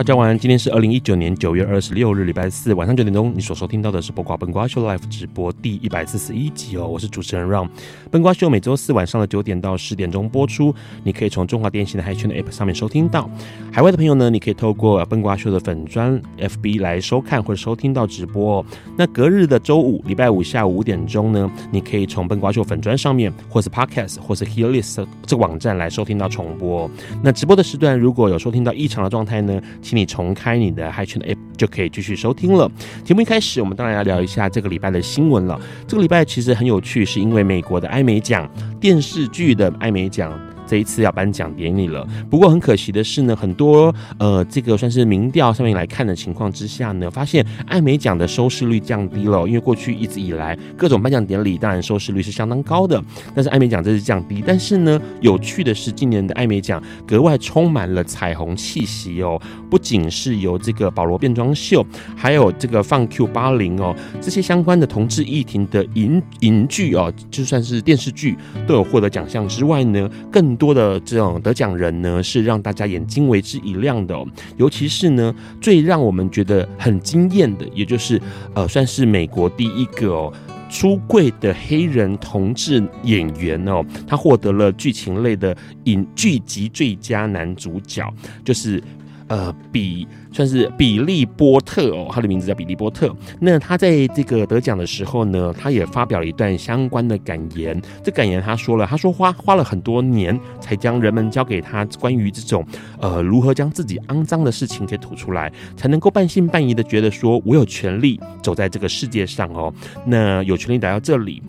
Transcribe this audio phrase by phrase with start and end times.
[0.00, 0.38] 大家晚安。
[0.38, 3.30] 今天是二零一九年九月二十六日，礼拜四晚上九点钟。
[3.36, 6.88] 你所收听到的是播瓜笨瓜秀 Live 直播第一百四十一集哦。
[6.88, 7.68] 我是主持人 Ron。
[8.10, 10.74] 笨瓜秀每周四晚上的九点到十点钟播出。
[11.04, 13.28] 你可以从中华电信的海圈的 App 上面收听到。
[13.70, 18.64] 海外的朋友呢，你可以透过笨瓜秀的粉砖 FB 来收看或者收听到直播哦。
[18.96, 26.90] 那隔日的周五，礼拜五下午五点钟呢，你可以从笨瓜秀粉砖上面，或是 Podcast 或是 Hearlist 这个网站来收听到重播。
[27.22, 29.60] 那直播的时段如果有收听到异常的状态呢，
[29.90, 32.70] 请你重开你的 HiChat 的 App 就可以继续收听了。
[33.04, 35.60] 节目一开始，我们当然要聊一下这个礼拜的新闻了。
[35.84, 40.32] 这个礼拜其实很有趣，是因为美国的艾美奖电视剧的艾美奖。
[40.70, 49.44] 这一次要颁奖典礼了，不过很可惜的是呢，很多呃，这个算是民调上面来看的情况之下呢，发现艾美奖的收视率降低了。
[49.48, 53.02] 因为过去一直以来各种颁奖典礼当然收视率是相当高的，
[53.34, 54.44] 但是艾美奖这次降低。
[54.46, 68.36] 但是呢，有趣的是今年的艾美奖格外充满了彩虹气息哦，不仅是由这个保罗变装秀，还有这个放 Q 八零哦，这些相关的同志议题的影影剧哦，就算是电视剧
[68.68, 74.26] 都有获得奖项之外呢，更多的这种得奖人呢，是让大家眼睛为之一亮的哦。
[74.58, 78.20] 尤其是呢，最让我们觉得很惊艳的，也就是
[78.54, 80.32] 呃，算是美国第一个哦
[80.68, 88.06] 出柜的黑人同志演员哦，他获得了剧情类的影剧集最佳男主角，
[88.44, 88.82] 就是
[89.28, 90.06] 呃比。
[90.32, 93.14] 算是比利波特哦，他的名字叫比利波特。
[93.40, 97.80] 那他在这个得奖的时候呢，他也发表了一段相关的感言。
[98.04, 102.64] 这感言他说了，他说花花了很多年才将人们交给他关于这种
[103.00, 109.72] 呃如何将自己肮脏的事情给吐出来，才能够半信半疑的觉得说我有权利走在这个世界上哦。
[110.06, 111.42] 那有权利来到这里，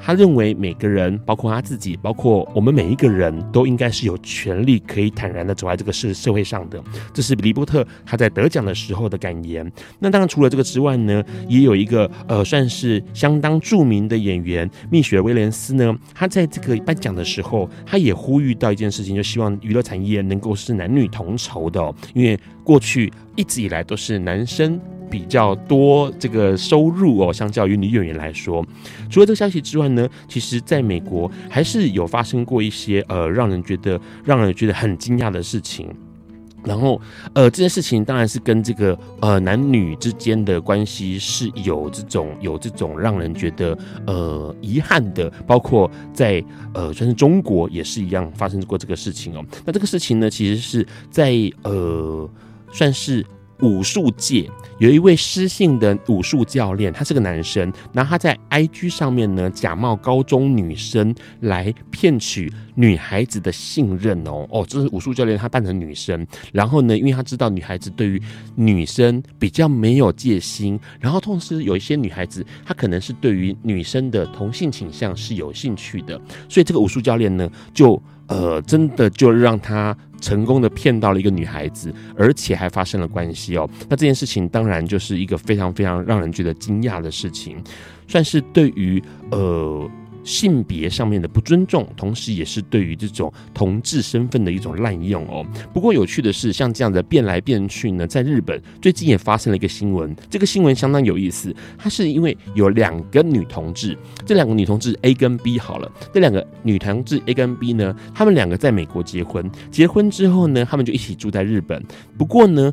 [0.00, 6.80] 他认为每个人，包括他自己，包括我们每一个人都应该是有权利可以坦然的走在这个社社会上的。
[7.12, 8.27] 这是比利波特他在。
[8.30, 24.78] 得奖的时候的感言，那当然除了这个之外呢，也有一个呃，算是相当著名的演员蜜雪威廉斯呢，他在这个颁奖的时候，他也呼吁到一件事情，就希望娱乐产业能够是男女同酬的，因为过去一直以来都是男生
[25.10, 28.64] 比较多这个收入哦，相较于女演员来说。
[29.10, 35.88] 除了这个消息之外呢，其实在美国还是有发生过一些呃，让人觉得让人觉得很惊讶的事情。
[36.68, 37.00] 然后，
[37.32, 49.42] 呃，这件事情当然是跟这个呃男女之间的关系是有这种有这种让人觉得呃遗憾的，包括在呃算是中国也是一样发生过这个事情哦。
[49.64, 51.32] 那这个事情呢，其实是在
[51.64, 52.28] 呃
[52.70, 53.24] 算是。
[53.60, 54.48] 武术界
[54.78, 64.46] 有一位失信的武术教练，他是个男生，然后他在 IG 上面呢假冒高中女生来骗取女孩子的信任哦。
[64.50, 68.22] 哦，这是武术教练他扮成女生，然后呢，因为他知道女孩子对于
[68.54, 79.96] 女生比较没有戒心，然后同时有一些女孩子她可能是对于女生的同性倾向是有兴趣的，所以这个武术教练呢就呃真的就让他。
[80.20, 83.70] 成功的骗到了一个女孩子，而且还发生了关系哦。
[83.88, 87.62] 那这件事情当然就是一个非常非常让人觉得惊讶的事情，
[88.08, 89.88] 算是对于呃。
[90.28, 95.42] 性别上面的不尊重，同时也是对于这种同志身份的一种滥用哦。
[95.72, 101.54] 不过有趣的是，像这样的变来变去呢，在日本最近也发生了一个新闻，这个新闻相当有意思。
[101.78, 103.96] 它是因为有两个女同志，
[104.26, 111.82] 这两个女同志 A 跟 B 好了，这两个女同志 A 跟 B 呢，她们两个在美国结婚，结婚之后呢，她们就一起住在日本。
[112.18, 112.70] 不过呢，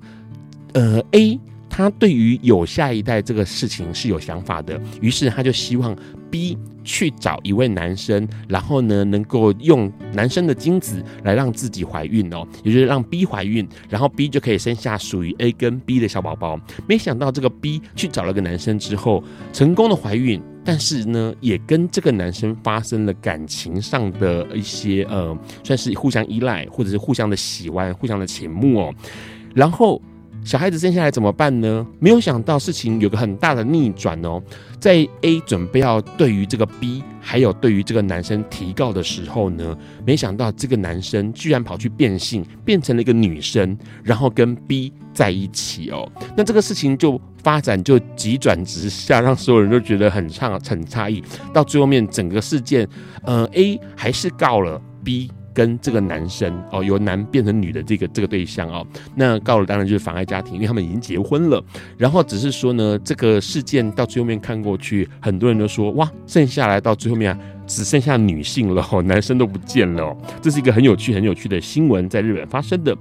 [0.74, 1.40] 呃，A。
[1.76, 5.94] 他对于有下一代这个事情是有想法的，于是他就希望
[6.32, 16.58] B 去找一位男生，然后呢，能够用男生的精子来让自己怀孕哦，也就是让 B 怀孕，然后 B 就可以生下属于 A 跟 B 的小宝宝。
[16.88, 19.22] 没想到这个 B 去找了个男生之后，
[19.52, 28.96] 成功的怀孕，但是呢，也跟这个男生发生了感情上的一些呃，算是互相依赖，或者是互相的喜欢、互相的倾慕哦，
[29.54, 30.02] 然后。
[30.46, 31.86] 小孩子生下来怎么办呢？
[32.00, 34.40] 没有想到事情有个很大的逆转哦，
[34.80, 39.76] 在 A 准备要对于这个 B 还有对于这个男生提告的时候呢，
[40.06, 46.08] 没想到这个男生居然跑去变性，变成了一个女生，然后跟 B 在一起哦。
[46.38, 51.24] 那这个事情就发展就急转直下，让所有人都觉得很差很诧异。
[51.52, 52.88] 到最后面整个事件，
[53.24, 55.32] 呃，A 还是告了 B。
[55.56, 58.86] 跟这个男生哦，由男变成女的这个这个对象哦，
[59.16, 61.64] 那告了当然就是妨碍家庭，因为他们已经结婚了。
[61.98, 67.36] 然后只是说呢，这个事件到最后面看过去，很多人都说哇，剩下来到最后面
[67.66, 70.16] 只剩下女性了， 男生都不见了。
[70.42, 72.96] 这是一个很有趣很有趣的新闻，在日本发生的。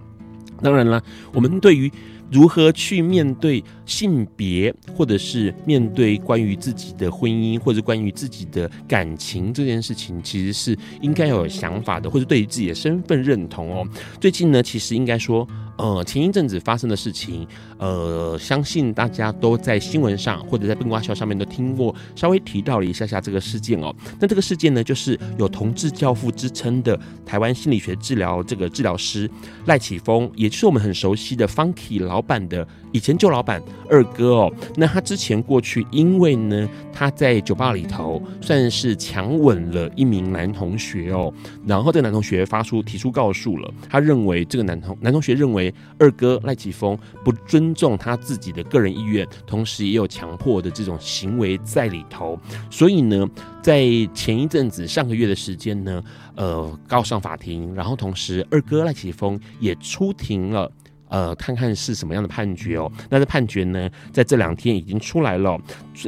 [0.62, 1.03] 当然了，
[1.33, 1.91] 我们对于。
[2.33, 13.87] 如何去面对性别，或者是面对关于自己的婚姻，或者关于自己的感情这件事情，其实是应该要有想法的，或者对于自己的身份认同哦。
[14.21, 15.47] 最近呢，其实应该说。
[15.77, 17.45] 呃，前一阵子发生的事情，
[17.79, 23.93] 呃，相信大家都在新闻上或者在笨瓜秀上面都听过，稍微提到了一下下这个事件哦。
[24.21, 26.97] 那这个事件呢，就是有同志教父之称的
[27.27, 29.29] 台湾心理学治疗这个治疗师
[29.67, 34.53] 赖启峰，也就是我们很熟悉的 Funky 老板的以前旧老板二哥哦。
[34.76, 41.32] 那他之前过去，因为呢他在酒吧里头算是强吻了一名男同学哦，
[41.67, 45.73] 然后这个男同学发出提出告诉了，他认为这个男同男同学认为。
[45.99, 52.38] 二哥赖启峰不尊重他自己的个人意愿，同时也有强迫的这种行为在里头，
[52.70, 53.27] 所以呢，
[53.62, 56.03] 在前一阵子上个月的时间呢，
[56.37, 60.70] 呃，告上法庭，然后同时二哥赖启峰也出庭了。
[61.15, 62.91] 呃，看看是什么样的判决哦。
[63.09, 65.57] 那这判决呢，在这两天已经出来了。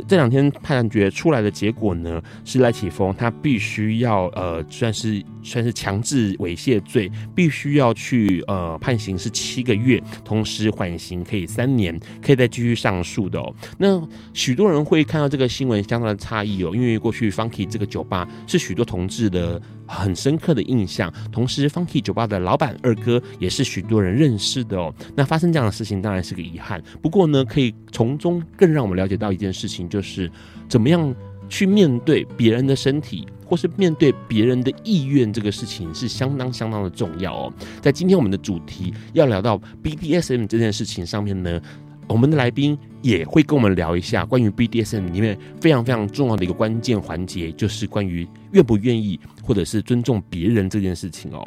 [0.09, 13.55] 这两天判决出来的结果呢，是赖启峰他必须要呃，算是算是强制猥亵罪，必须要去呃判刑是七个月，同时缓刑可以三年，可以再继续上诉的哦。
[13.79, 14.03] 那
[14.35, 19.63] 许多人会看到这个新闻，相当的诧异哦，因为过去 Funky 这个酒吧是许多同志的。
[19.87, 24.93] 很深刻的印象，同时，Funky 酒吧的老板二哥也是许多人认识的哦。
[25.15, 30.31] 那发生这样的事情当然是个遗憾，不过呢，可以从中更让我们了解到一件事情，就是
[30.69, 31.15] 怎么样
[31.49, 37.53] 去面对别人的身体，或是面对别人的意愿，这个事情是相当相当的重要哦。
[37.81, 41.61] 在今天我们的主题要聊到 BDSM 这件事情上面呢。
[42.09, 51.47] 我们的来宾也会跟我们聊一下关于 BDSM 里面非常非常重要的一个关键环节，就是关于愿不愿意或者是尊重别人这件事情哦。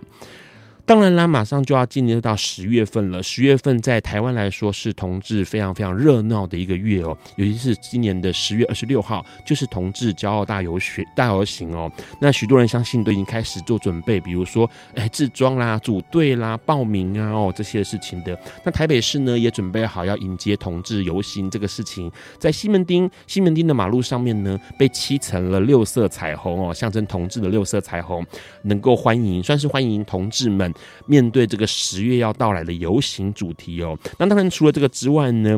[0.89, 3.21] 当然啦，马上就要进入到十月份了。
[3.21, 11.91] 十月份在台湾来说是同志非常非常热闹的一个月哦，尤其是今年的十月二十六号，就是同志骄傲大游学大游行哦。
[12.19, 18.35] 那许多人相信都已经开始做准备，比如说哎自装啦、组队啦、报名啊哦这些事情的。
[18.63, 28.25] 那台北市呢也准备好要迎接同志游行这个事情，在西门町西门町的马路上面呢被漆成了六色彩虹哦，象征同志的六色彩虹，
[28.63, 30.73] 能够欢迎算是欢迎同志们。
[31.05, 35.57] 面对这个十月要到来的游行主题哦，那当然除了这个之外呢，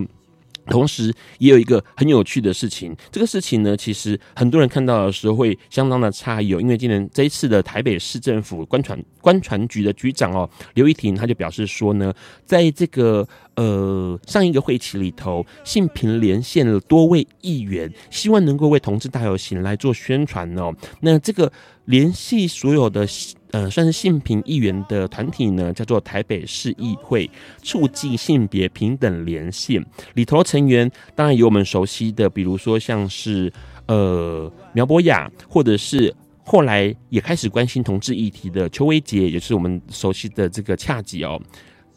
[0.67, 2.95] 同时也有一个很有趣的事情。
[3.12, 12.13] 这个事情呢，其实很多人看到的时候会相当的诧异哦，因为今年这一次的台北市政府官传官传局的局长哦刘一婷，他就表示说呢，
[12.45, 20.72] 在这个呃上一个会期里头，性平连线了多位议员，希望能够为同志大游行来做宣传哦。
[21.01, 21.51] 那这个
[21.86, 23.07] 联系所有的。
[23.51, 27.29] 呃，算是性平议员的团体呢，叫做台北市议会
[27.62, 33.51] 促进性别平等连线，里头成员当然有我们熟悉的，比如说像是
[33.88, 36.15] 呃苗博雅，或者是
[36.46, 41.38] 后来也开始关心同志议题的邱威杰，也是我们熟悉的这个恰吉哦，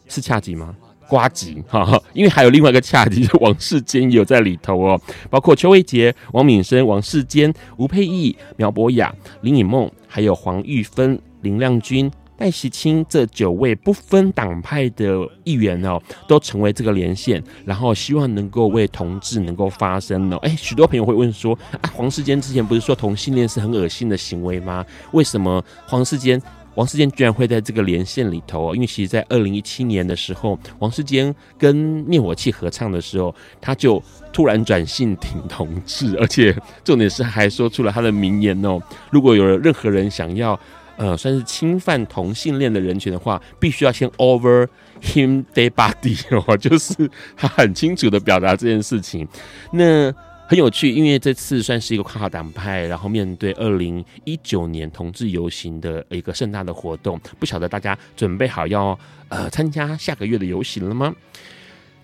[0.09, 0.75] 是恰吉吗？
[1.07, 11.17] 瓜吉哈哈，因为还有另外一个恰吉，就王世坚也有在里头哦，包括邱威杰、王敏生、王世坚、吴沛忆、苗博雅、林颖梦，还有黄玉芬。
[11.45, 20.37] 林亮君、戴锡清这九位不分党派的议员哦，都成为这个连线，然后希望能够为同志能够发声哦。
[20.37, 24.83] 哎，许多朋友会问说啊，黄世坚之前不是说同性恋是很恶心的行为吗？
[25.11, 26.41] 为什么黄世坚
[26.73, 34.01] 王世坚居然会在这个连线里头哦，因为其实，在二零一七年的时候，王世坚跟灭火器合唱的时候，他就
[34.33, 38.77] 突然转性挺同志，而且重点是还说出了他的名言哦：
[39.09, 40.59] 如果有任何人想要
[40.97, 44.67] 呃算是侵犯同性恋的人权的话，必须要先 over
[45.01, 49.27] him dead body 哦，就是他很清楚的表达这件事情。
[49.71, 50.13] 那。
[50.47, 58.95] 很有趣，因为这次算是一个跨党派，然后面对二零一九年同志游行的一个盛大的活动，不晓得大家准备好要
[59.29, 61.15] 呃参加下个月的游行了吗？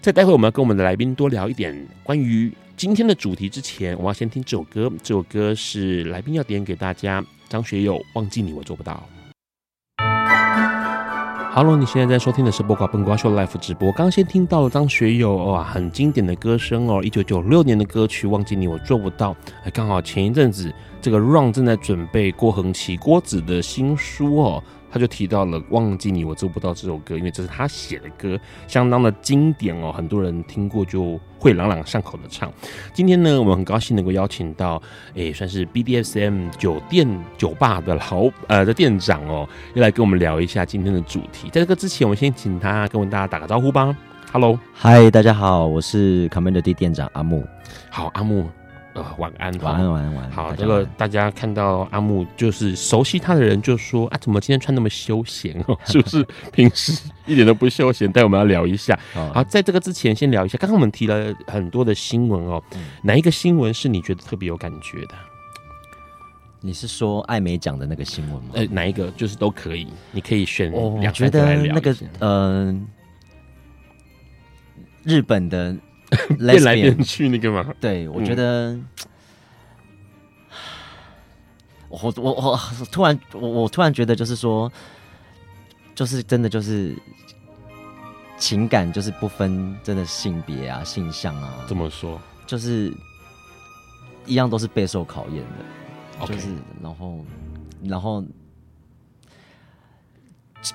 [0.01, 9.03] 在待会我们要跟我们的来宾多聊一点关于今天的主题之前，我要先听这首歌，这首歌是来宾要点给大家，张学友《忘记你我做不到》。
[11.53, 13.91] Hello，你现在在收听的是《播瓜笨瓜秀》Live 直播。
[13.91, 19.33] 刚先听到了张学友哇，很经典的歌声哦，一九九六年的歌曲《忘记你我做不到》。
[19.65, 24.63] 哎，刚好前一阵子这个 Run 正在准备郭恒奇郭子的新书哦。
[24.91, 32.51] 他就提到了《忘记你我做不到》这首歌，因为这是他写的歌，相当的经典哦，很多人听过就会朗朗上口的唱。
[32.93, 34.81] 今天呢，我们很高兴能够邀请到，
[35.13, 37.07] 诶、欸，算是 BDSM 酒店
[37.37, 41.47] 酒吧的老呃的店长哦，要来跟我们聊一下今天的主题。
[41.49, 43.95] 在这个之前，我们先请他跟我们大家打个招呼吧。
[44.33, 47.45] Hello，嗨，大家好，我是 Commander D 店长阿木。
[47.89, 48.49] 好，阿木。
[48.93, 50.31] 呃，晚安，晚安，晚安，晚安。
[50.31, 55.77] 好，这个大家看到阿木，就是熟悉他的人就说啊，怎么今天穿那么休闲哦？
[55.87, 58.11] 是不是平时一点都不休闲？
[58.11, 58.99] 但我们要聊一下。
[59.33, 62.61] 好，在这个之前先聊一下，刚刚我们提了很多的新闻哦，
[63.01, 65.15] 哪一个新闻是你觉得特别有感觉的？
[66.59, 68.49] 你是说艾美奖的那个新闻吗？
[68.55, 70.69] 呃，哪一个就是都可以，你可以选。
[70.73, 72.77] 我觉得那个呃，
[75.03, 75.73] 日本的。
[76.37, 77.73] 变来变去那个嘛？
[77.79, 78.85] 对，我觉得，嗯、
[81.87, 82.59] 我我我
[82.91, 84.69] 突然我我突然觉得，就是说，
[85.95, 86.93] 就是真的就是
[88.37, 91.63] 情感，就是不分真的性别啊、性向啊。
[91.65, 92.21] 怎么说？
[92.45, 92.93] 就是
[94.25, 96.27] 一样都是备受考验的。
[96.27, 96.49] 就是
[96.83, 97.25] 然后
[97.83, 98.23] 然后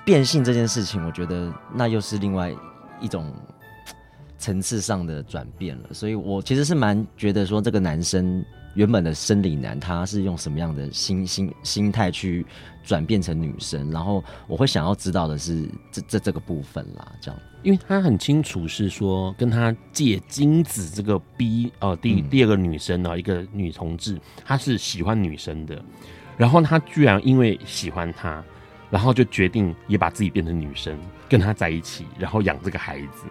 [0.03, 2.51] 变性这件事情，我觉得那又是另外
[3.01, 3.33] 一种。
[4.39, 12.45] 层次上的转变了，所以我其实是蛮觉得说，这个男生原本的生理男，他是用什么样的心心心态去
[12.85, 25.83] 转变成女生，然后我会想要知道的是这这这个部分啦，这样，因为他很清楚是说跟他借精子这个 B 呃第第二个女生呢，嗯、一个女同志，她是喜欢女生的，
[26.37, 28.45] 然后他居然因为喜欢她，
[28.91, 30.97] 然后就决定也把自己变成女生，
[31.29, 33.27] 跟他在一起，然后养这个孩子。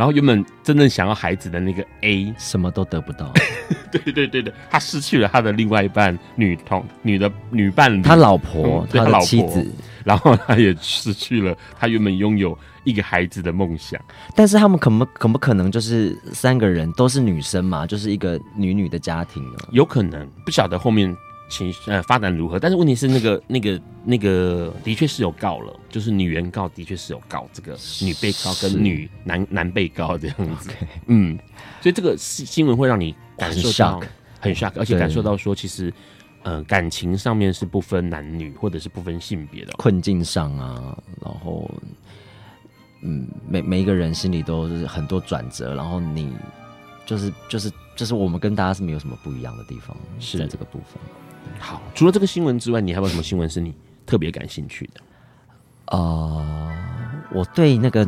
[0.00, 3.30] 然后原本真正想要孩子的那个 A 什么都得不到，
[3.92, 9.70] 对对对对，他失去了他的另外一半女同女的女伴侣，他老婆，嗯、他的妻子，
[10.02, 14.00] 然后他也失去了他原本拥有一个孩子的梦想。
[14.34, 17.86] 但是他们可不可不可能就是三个人都是女生嘛？
[17.86, 19.58] 就是一个女女的家庭呢？
[19.72, 21.14] 有可能，不晓得后面。
[21.50, 22.58] 情呃发展如何？
[22.58, 30.70] 但是问题是那个那个那个的确是有告了，就是女原告的确是有告这个女被告跟女男男被告这样子。
[30.70, 30.86] Okay.
[31.06, 31.38] 嗯，
[31.82, 34.00] 所以这个新新闻会让你感受到
[34.38, 35.92] 很 shock，而且感受到说其实
[36.44, 41.70] 呃感情上面是不分男女或者是不分性别的困境上啊，然后
[43.02, 46.32] 嗯每每一个人心里都是很多转折，然后你
[47.04, 51.00] 就是就是就是我们跟大家是没有什么不一样的地方，是在这个部分。
[51.58, 53.74] 好，除了这个新闻之外，你还有什么新闻是你
[54.06, 55.00] 特别感兴趣的？
[55.86, 56.72] 呃，
[57.32, 58.06] 我对那个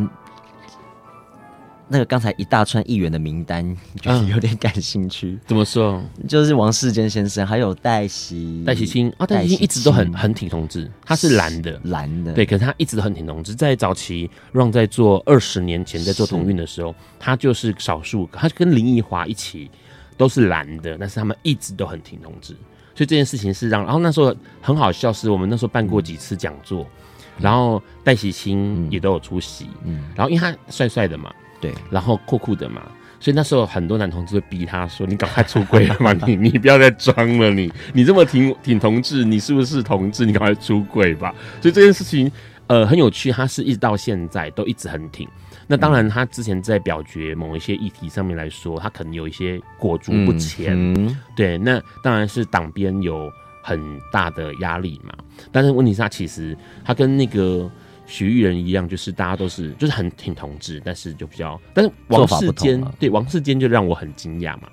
[1.89, 5.39] 那个刚才一大串议员的名单，就是有点感兴趣。
[5.47, 6.03] 怎么说？
[6.27, 13.55] 就是王世坚先生，还有戴喜戴喜清啊，戴喜清一直都很很挺同志，他是蓝的蓝的，对，可是他一直都很挺同志。
[13.55, 19.71] 在早期让在做二十年前在做同运的时候，他就是少数，他跟林奕华一起
[20.17, 22.57] 都是蓝的，但是他们一直都很挺同志。
[23.03, 32.81] 所以这件事情是让，然后那时候很好笑，是我们那时候办过几次讲座，嗯、然后戴喜清也都有出席，嗯，然后因为他帅帅的嘛，对，然后酷酷的嘛，
[33.19, 40.25] 所以那时候很多男同志会逼他说：“你赶快出柜了嘛， 你你不要再装了，你你这么挺挺同志，你是不是同志？
[40.25, 42.31] 你赶快出柜吧。”所以这件事情
[42.69, 45.29] 呃很有趣，他是一直到现在都一直很挺。
[45.67, 50.75] 那当然，他之前在表决某一些议题上面来说，他可能有一些裹足不前。
[50.77, 53.31] 嗯、对，那当然是党边有
[53.63, 53.81] 很
[54.13, 55.15] 大的压力嘛。
[55.51, 57.71] 但是问题是，他其实他跟那个
[58.07, 64.69] 徐玉仁一样，就是大家都是就是很挺同志，但是就比较，但是王世坚对王世坚就让我很惊讶嘛。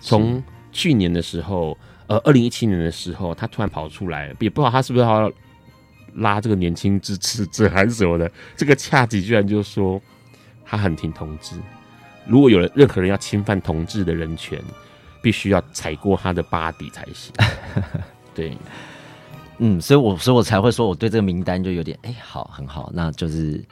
[0.00, 5.32] 从去年的时候，呃，二零一七年的时候，他突然跑出来，也不知道他是不是要
[6.16, 10.00] 拉这个年轻支持者还是什么的，这个恰吉居然就说
[10.64, 11.56] 他很挺同志，
[12.26, 14.60] 如果有人任何人要侵犯同志的人权，
[15.22, 17.32] 必须要踩过他的巴底才行。
[18.34, 18.56] 对，
[19.58, 23.62] 嗯，所以我所以我才会说我对这个名单就有点哎、欸，好，很好，那就是。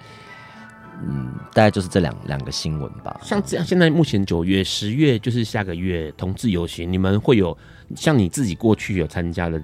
[1.05, 3.19] 嗯，大概就是这两两个新闻吧。
[3.25, 7.57] 像这样，现在目前九月、十月就是下个月同志游行，你们会有
[7.97, 9.61] 像你自己过去有参加的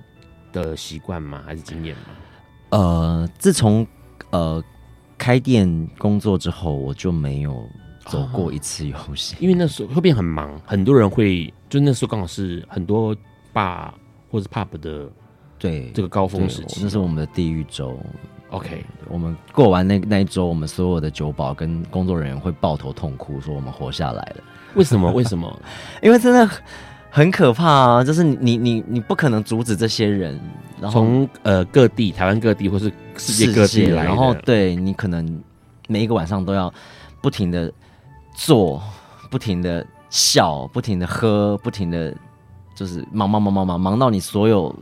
[0.51, 1.41] 的习惯吗？
[1.47, 2.03] 还是经验吗？
[2.71, 3.87] 呃，自从
[4.31, 4.61] 呃
[5.19, 7.69] 开店工作之后，我就没有
[8.07, 13.15] 走过一次游行，因为那时候会变很忙，很多人会就那时候刚好是很多
[13.53, 13.91] bar
[14.31, 15.11] 或者 pub 的
[15.59, 17.99] 对这个高峰时期，那是我们的地狱周。
[18.51, 24.43] OK，我们过完那那一周，我们所有的酒保跟工作人员会抱头痛哭，说我们活下来了。
[24.75, 25.11] 为什么？
[25.13, 25.61] 为什么？
[26.01, 26.49] 因为真的
[27.11, 28.05] 很可怕啊！
[28.05, 30.41] 就是你你你不可能阻止这些人，
[30.81, 35.43] 然后从呃各地，台湾各地或是世界各地来，然后对你可能
[35.89, 36.73] 每一个晚上都要
[37.21, 37.73] 不停的
[38.35, 38.83] 做，
[39.31, 42.17] 不停的笑，不停的喝，不停的
[42.75, 44.75] 就是忙忙忙忙忙忙到你所有。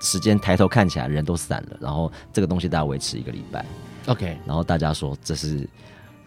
[0.00, 3.64] 时间抬头看起来人都散了，然后这个东西大家维持一个礼拜
[4.04, 5.66] ，OK，然后大家说这是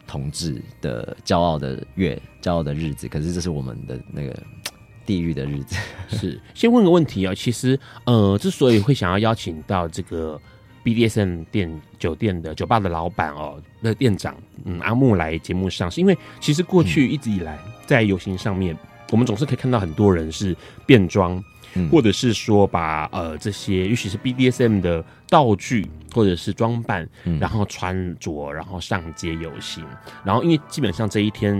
[0.07, 4.35] 同志的骄傲的月，骄傲的日子，可是这是我们的那个
[5.05, 5.75] 地狱的日子。
[6.07, 10.41] 是，先问个问题啊、哦，其实呃，之所以会想要邀请到这个
[10.87, 18.79] BDSM 店酒店的酒吧的老板哦，那店长嗯阿木来节目上，是因为其实过去一直以来在游行上面，嗯、
[19.11, 21.43] 我们总是可以看到很多人是变装。
[21.91, 27.07] 或者是说把呃这些，尤其是 BDSM 的道具或者是装扮，
[27.39, 29.85] 然后穿着，然后上街游行，
[30.23, 31.55] 然后因为基本上这一天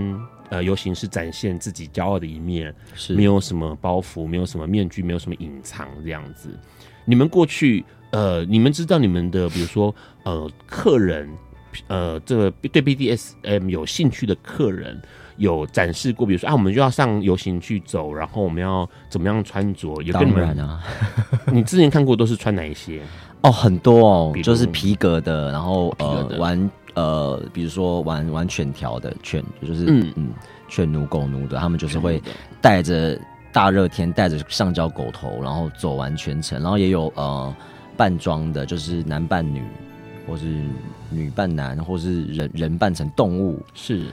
[0.48, 6.48] 呃游行是展现自己骄傲的一面，是没有什么包袱，没有什么面具，没有什么隐藏这样子。
[7.04, 11.28] 你们过去呃，你们知道你们的比如说呃客人
[11.86, 15.00] 呃这个对 BDSM 有兴趣的客人。
[15.38, 19.86] 有展示过，比如说啊，我们就要上游行去走，然后我们要怎么样穿着？
[20.02, 20.82] 有跟你们当然啊，
[21.52, 23.00] 你之前看过都是穿哪一些？
[23.42, 30.30] 哦，很多哦，就是皮革的，然后呃玩呃，比如说玩玩犬条的犬，就是嗯嗯
[30.68, 32.20] 犬奴狗奴的，他们就是会
[32.60, 33.16] 带着
[33.52, 37.54] 大热天带着橡胶狗头，然后走完全程，然后也有呃
[37.98, 39.62] 扮装的，就是男扮女，
[40.26, 40.46] 或是
[41.10, 43.60] 女扮男，或是人人扮成动物。
[43.74, 44.06] 是。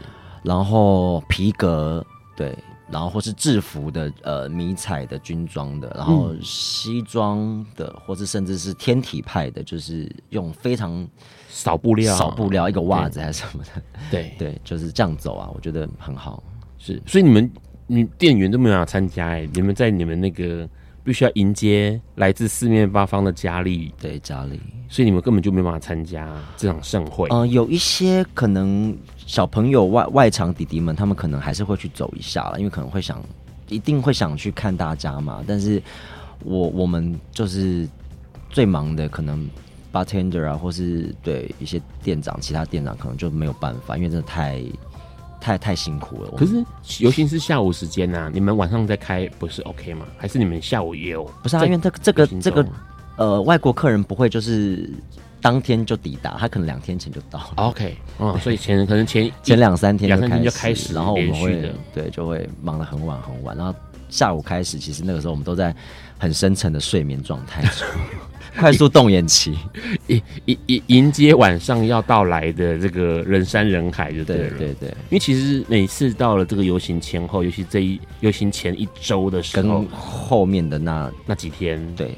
[0.43, 2.55] 然后皮革对，
[2.89, 11.07] 然后或是制服的，呃，迷彩的军装的，然后西装的，嗯、或是甚至是天体派的，就是用非常
[11.49, 14.35] 少布料，少布料一个袜子还是什么的，对。
[14.37, 16.43] 对，就是这样走啊，我觉得很好。
[16.77, 17.51] 是，所以你们
[17.87, 20.69] 你店员都没有要参加哎，你们在你们那个
[21.05, 27.29] 必须要迎接来自四面八方的佳丽，对佳丽，所以你们根本就没办法参加这场盛会。
[27.29, 28.93] 嗯、呃，有一些可能。
[29.27, 33.19] 小朋友外外场弟弟们，他们可能还是会去走一下了，因为可能会想，
[33.67, 35.43] 一定会想去看大家嘛。
[35.47, 35.81] 但是
[36.43, 37.89] 我我们就是
[38.51, 39.49] 最忙的，可能
[39.91, 44.63] bartender 啊，或是对一些店长，其他店长可能就没有办法，因为真的太
[45.45, 46.31] 太太辛苦了。
[46.35, 46.65] 可是
[46.99, 50.07] 尤其是下午时间呐、啊，你们晚上再开不是 OK 吗？
[50.17, 51.23] 还是你们下午也有？
[51.43, 52.65] 不是啊，因为这个这个这个
[53.17, 54.89] 呃，外国客人不会就是。
[55.41, 57.53] 当天就抵达，他可能两天前就到了。
[57.57, 63.71] OK， 嗯，所以前可能前前两三天两三天就开始，然后我们会对就会忙得很晚很晚，然后
[64.09, 65.75] 下午开始，其实那个时候我们都在
[66.17, 67.87] 很深沉的睡眠状态中，
[68.57, 69.57] 快速动眼期，
[70.07, 74.49] 迎迎迎迎接晚上要到来的这个人山人海，就对了。
[74.51, 82.15] 对对对，因为其实每次到了这个游行前后，尤其这一游行前一周的时候，跟后面的那那几天，对。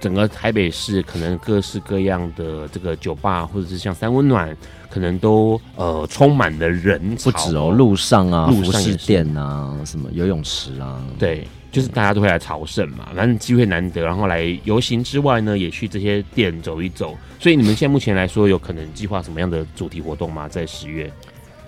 [0.00, 4.52] 整个台北市可能各式各样的这个酒吧，或者是像三温暖，
[4.90, 7.30] 可能都呃充满了人潮。
[7.30, 17.16] 不止哦，路上啊，路上服饰店啊，什么游泳池啊，对，就是大家都会来朝圣嘛，反正机会难得，然后来游行之外呢，也去这些店走一走。
[17.40, 20.46] 所以你们现在目前来说，有可能计划什么样的主题活动吗？
[20.46, 21.10] 在十月，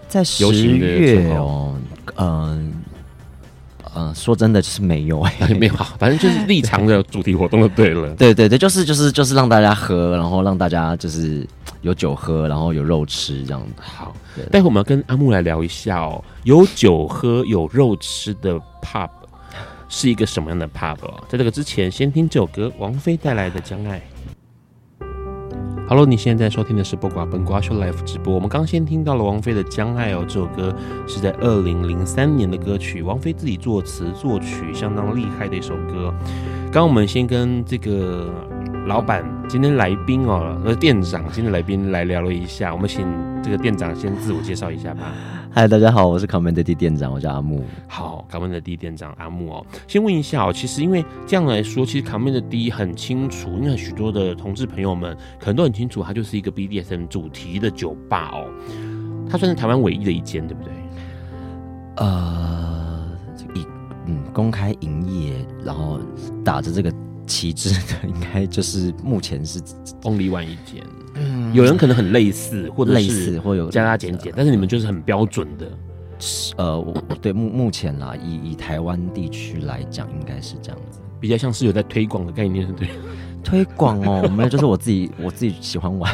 [0.06, 1.76] 在十月哦，
[2.14, 2.72] 嗯、呃。
[3.96, 8.12] 嗯，说真的就是没有哎、欸，没有，反正就是立场的主题活动就对了。
[8.16, 11.46] 对对对，就是就是就是让大家喝，然后让大家就是
[11.82, 13.68] 有酒喝，然后有肉吃这样子。
[13.80, 14.12] 好，
[14.50, 19.08] 待会我们要跟阿木来聊一下哦，有酒喝有肉吃的 pub
[19.88, 20.98] 是一个什么样的 pub？
[21.28, 23.98] 在这个之前，先听这首歌，王菲带来的《将爱》。
[25.86, 28.34] Hello，你现在在收听的是播瓜本瓜秀 Live 直播。
[28.34, 30.74] 我们刚先听到了王菲的《将爱》哦，这首歌
[31.06, 36.12] 是在二零零三年的歌曲，王菲自己作词作曲，相当厉害的一首歌。
[36.72, 38.32] 刚我们先跟这个
[38.86, 43.06] 老板今天来宾哦，呃，店长今天来宾来聊了一下，我们请
[43.42, 45.12] 这个店长先自我介绍一下吧。
[45.56, 47.62] 嗨，大家好，我是 Commander D 店长，我叫阿木。
[47.86, 58.50] 好，Commander D 店长阿木哦，先问一下哦，其实因为这样来说，其实 Commander D 很清楚，因为许多的同志朋友们可能都很清楚，它就是一个 BDSM 主题的酒吧哦，
[59.30, 60.72] 它算是台湾唯一的一间，对不对？
[61.98, 63.08] 呃，
[63.54, 63.64] 以
[64.08, 66.00] 嗯公开营业，然后
[66.44, 66.92] 打着这个
[67.28, 69.60] 旗帜的，应该就是目前是
[70.02, 70.82] only one 一间。
[71.14, 75.66] 嗯，有人可能很类似，或者类似，或有加加减减，但是你们就是很标准的。
[76.56, 82.88] 呃，我对目目前啦，以以台湾地区来讲，应该是这样子，比较像是有在推广的概念，对。
[83.42, 86.10] 推广哦， 没有，就是我自己我自己喜欢玩。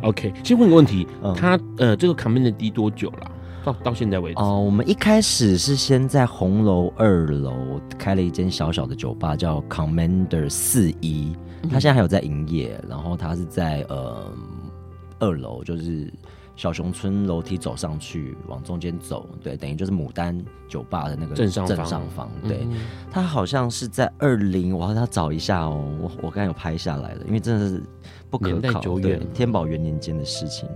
[0.00, 3.30] OK，先问个问题，嗯、他呃，这个 Commander D 多久了？
[3.66, 12.80] 到到现在为止，哦、呃，我们一开始是先在红楼二楼开了一间小小的酒吧，叫 Commander 四一，他现在还有在营业。
[12.88, 14.32] 然后他是在呃
[15.18, 16.12] 二楼，就是
[16.54, 21.76] 小熊村楼梯走上去，往中间走，对，等于就是牡丹酒吧的那个正上方。
[21.76, 22.64] 正上方，对，
[23.10, 27.82] 他好像是在二零，我要他找一下哦，我我刚才有拍下来了，因为真的是
[28.30, 30.68] 不可考，对，天宝元年间的事情。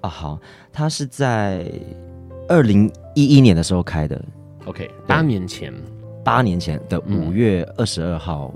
[0.00, 0.38] 啊，好，
[0.72, 1.70] 他是在
[2.48, 4.22] 二零一一年的时候开的
[4.64, 5.72] ，OK，八年前，
[6.24, 8.52] 八年前的五月二十二号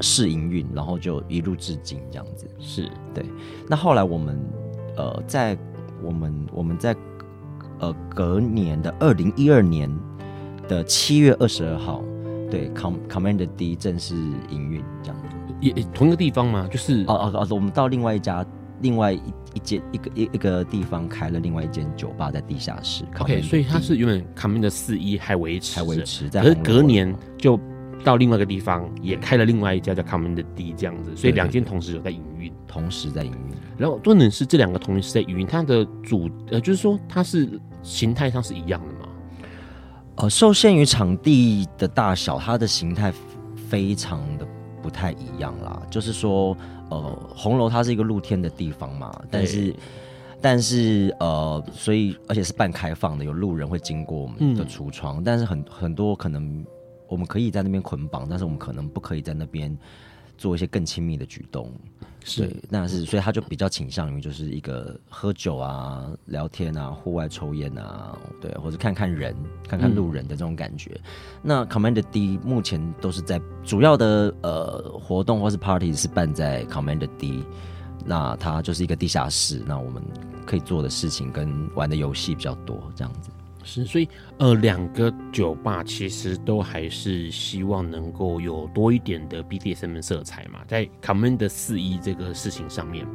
[0.00, 3.24] 试营运，然后就一路至今这样子，是对。
[3.68, 4.38] 那后来我们
[4.96, 5.58] 呃，在
[6.02, 6.94] 我们我们在
[7.80, 9.90] 呃隔年的二零一二年
[10.68, 12.02] 的七月二十二号，
[12.50, 14.14] 对，Com Commander D 正式
[14.48, 15.28] 营运这样子，
[15.60, 16.68] 也同一个地方吗？
[16.70, 18.46] 就是哦哦哦，我们到另外一家。
[18.80, 19.22] 另外一
[19.54, 23.04] 一间一个一一个地方开了另外一间酒吧在地下室。
[23.20, 27.58] OK，所以它是原本 Commander 四一还维持还维持在，可是隔年就
[28.04, 33.54] 到另外一个地方也开了另外一家叫 Commander D 这样子，所以两间同时有在营运，同时在营运。
[33.78, 37.48] 然后重点是这两个同时在营运，它的主呃就是说它是
[37.82, 39.08] 形态上是一样的吗？
[40.16, 43.12] 呃，受限于场地的大小，它的形态
[43.68, 44.46] 非常的
[44.84, 46.54] 不太一样啦，就是说。
[46.90, 47.00] 呃，
[47.34, 49.74] 红楼它是一个露天的地方嘛，但是，
[50.38, 56.64] 但是呃，所以而且是半开放的，有路人会经过我们的橱窗，嗯、但是很很多可能
[57.08, 59.76] 我们可以在那边捆绑，但是我们可能不可以在那边
[60.36, 61.70] 做一些更亲密的举动。
[62.26, 69.36] 是，那是所以他就比较倾向于就是一个喝酒啊、聊天啊、户外抽烟啊，对，或者看看人、
[69.68, 70.92] 看看路人的这种感觉。
[70.94, 71.10] 嗯、
[71.42, 77.44] 那 Commander D 目前都是在主要的呃活动或是 party 是办在 Commander D，
[78.06, 80.02] 那它就是一个地下室，那我们
[80.46, 83.28] 可以做的事情跟玩的游戏比较多，这样子。
[83.64, 93.06] 是，所以呃，两个酒吧其实都还是希望能够有多一点的 BDSM 色彩嘛，在 Commander 四一这个事情上面，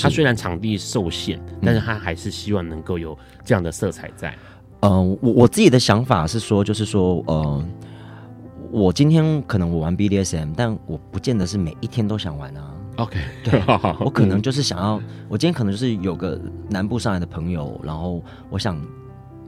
[0.00, 4.30] 它虽然场地受限，但是它还是希望能够有这样的色彩在。
[4.80, 7.64] 嗯、呃，我我自己的想法是说，就是说，呃，
[8.70, 12.74] 我今天可能我玩 BDSM，但我不见得是每一天都想玩啊。
[12.96, 13.60] OK， 对，
[14.00, 18.80] 我可能就是想要，我今天可能就是有个南部上来的朋友，然后我想。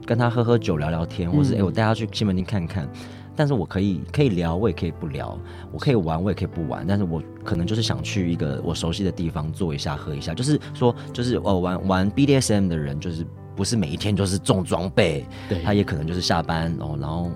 [0.05, 2.87] 跟他喝喝酒、聊聊天，或是哎、欸，我带他去西门町看看。
[3.35, 5.35] 但是我可以可以聊，我也可以不聊；
[5.71, 6.85] 我可以玩，我也可以不玩。
[6.87, 10.35] 但是我可能就是想去一个我熟悉的地方坐一下、喝一下。
[10.35, 17.31] 就是说，就是哦，玩玩 BDSM 的人，就是不是每一天就是重装备，对，他也可能就是下班哦，然后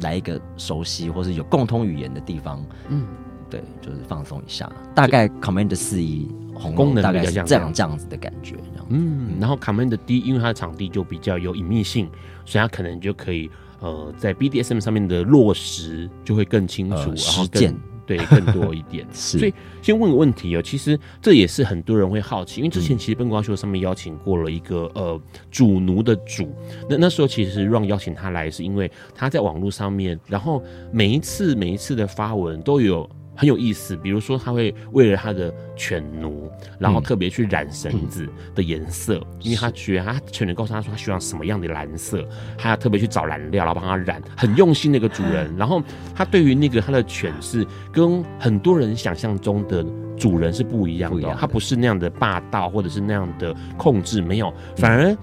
[0.00, 3.06] 来一个熟悉或是有共通语言的地方，嗯，
[3.48, 4.68] 对，就是放松一下。
[4.96, 6.28] 大概 Commander 四一。
[6.74, 8.56] 功能大概是这样这样子的感觉，
[8.88, 12.08] 嗯，然后 Commander D 因为它的场地就比较有隐秘性，
[12.44, 19.06] 所以它可能就可以呃在 BDSM 上面的落实就会更清楚，呃、然后更对更多一点。
[19.14, 25.20] 是所以先问个问题哦，其实这也是很多人会好奇，因为之前其实笨瓜秀上面邀请过了一个呃
[25.50, 26.52] 主奴的主，
[26.88, 33.08] 那那时候其实让邀请他来是因为他在网络上面，然后每一次每一次的发文都有。
[33.40, 42.22] 很有意思，比如说他会为了他的犬奴，然后特别去染绳子的颜色，嗯、因为他觉得他犬奴告诉他说他需要什么样的蓝色，
[42.58, 45.50] 他要特别去找染料，然后帮他染，很用心的一个主人。
[45.56, 45.82] 然后
[46.14, 49.82] 他对于那个他的犬是跟很多人想象中的
[50.18, 55.16] 主人是不一样的，他不是那样的霸道或者是那样的控制，没有，反而。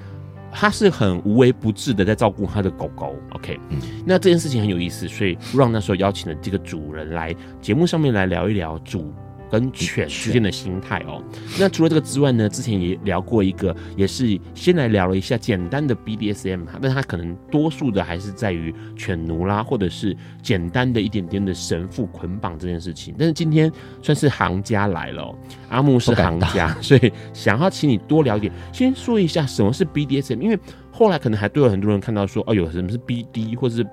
[0.60, 9.14] 他是很无微不至的在照顾他的狗狗，OK，嗯，那这件事情很有意思，所以让那时候邀请了这个主人来节目上面来聊一聊主
[9.50, 11.22] 跟犬之间的心态哦。
[11.60, 23.16] 那除了这个之外呢，之前也聊过一个，也是先来聊了一下简单的 BDSM，但它可能多数的还是在于犬奴啦，或者是简单的一点点的神父捆绑这件事情。
[23.18, 25.36] 但是今天算是行家来了，
[25.70, 28.52] 阿木是行家， 所以想要请你多聊一点。
[28.72, 30.60] 先说一下什么是 BDSM，因为
[30.92, 33.88] 后来可能还对有很多人看到说，哦，有什么是 BD，或者是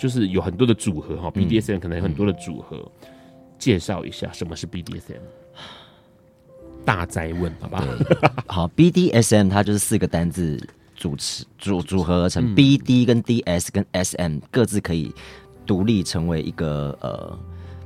[0.00, 2.90] 就是有很多的组合哈，BDSM 可能有很多的组合。
[3.60, 5.20] 介绍一下什么是 BDSM？
[6.82, 7.84] 大灾问，好吧？
[8.48, 10.58] 好，BDSM 它就是四个单字
[10.96, 12.42] 组词组组合而成。
[12.42, 15.14] 嗯、BD 跟 DS 跟 SM 各自可以
[15.66, 17.38] 独立成为一个呃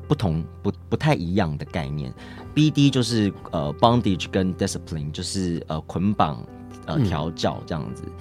[0.06, 2.14] 不同不不太一样的概念。
[2.54, 6.46] BD 就是呃 bondage 跟 discipline，就是呃捆绑
[6.87, 8.04] 呃调教这样子。
[8.06, 8.12] 嗯、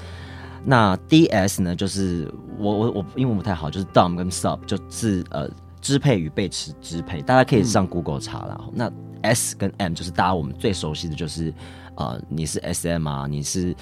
[0.66, 5.48] 那 DS 呢，就是我我我英文不太好，就是 dom 跟 sub，就是呃。
[5.84, 8.58] 支配与被持支配，大家可以上 Google 查了。
[8.68, 8.92] 嗯、那
[9.30, 11.54] S 跟 M 就是大家我们最熟悉的就是，
[11.96, 13.76] 呃，你是 SM 啊，你是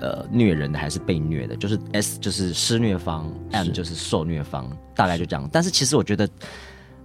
[0.00, 1.54] 呃虐人的还是被虐的？
[1.54, 5.44] 就是 S 就是施虐方，M 就是受虐方，大概就这样。
[5.44, 6.26] 是但是其实我觉得，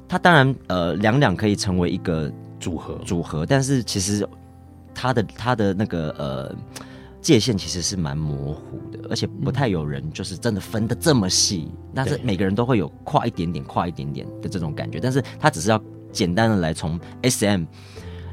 [0.08, 4.26] 它当然呃两两可以成为一个组合组合，但是其实
[4.96, 6.56] 它的它的那个呃。
[7.22, 11.68] 界限其实是蛮模糊的，而且不太有人就是真的分得这么细。
[11.70, 15.00] 嗯、但是每个人都会有跨一点点、跨一点点的这种感觉。
[15.00, 17.64] 但是他只是要简单的来从 SM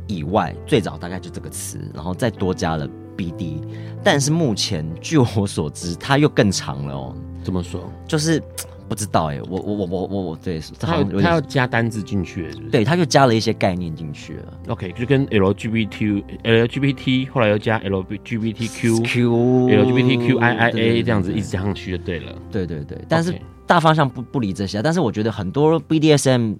[0.07, 3.61] 以外，最早大概就这个词，然后再多加了 BD。
[4.05, 7.17] 但是目前据我所知，它又更长了哦。
[7.47, 7.91] 怎么说？
[8.07, 8.43] 就是。
[8.89, 12.61] 不知道哎、欸，我我我我我我对他他要加单字进去是是？
[12.71, 14.61] 对，他就加了一些概念进去了。
[14.69, 19.31] OK，就跟 LGBT LGBT 后来又加 LGBTQ Q
[19.67, 22.33] LGBTQIIA 这样子一直加上去就对了。
[22.53, 23.35] 对对对，但是
[23.67, 26.55] 大方向不不离这些，但是我觉得很多 BDSM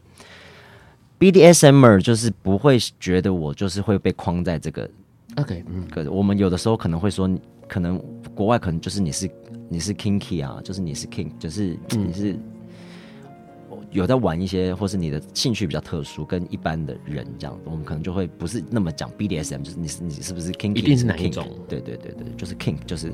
[1.21, 4.91] BDSMer 就是不会觉得我就是会被框在这个
[5.37, 7.31] OK，嗯，可我们有的时候可能会说，
[7.69, 8.03] 可能
[8.35, 9.31] 国外可能就是你是。
[9.69, 12.37] 你是 kinky 啊，就是你是 king，就是你是
[13.91, 21.49] 有在玩一些，或是你的兴趣比较特殊，跟一般的人这样，我们可能就会不是那么讲 BDSM，就是你是你是不是 kinky，一定是哪一种？
[21.69, 23.13] 对对对对，就是 king，就是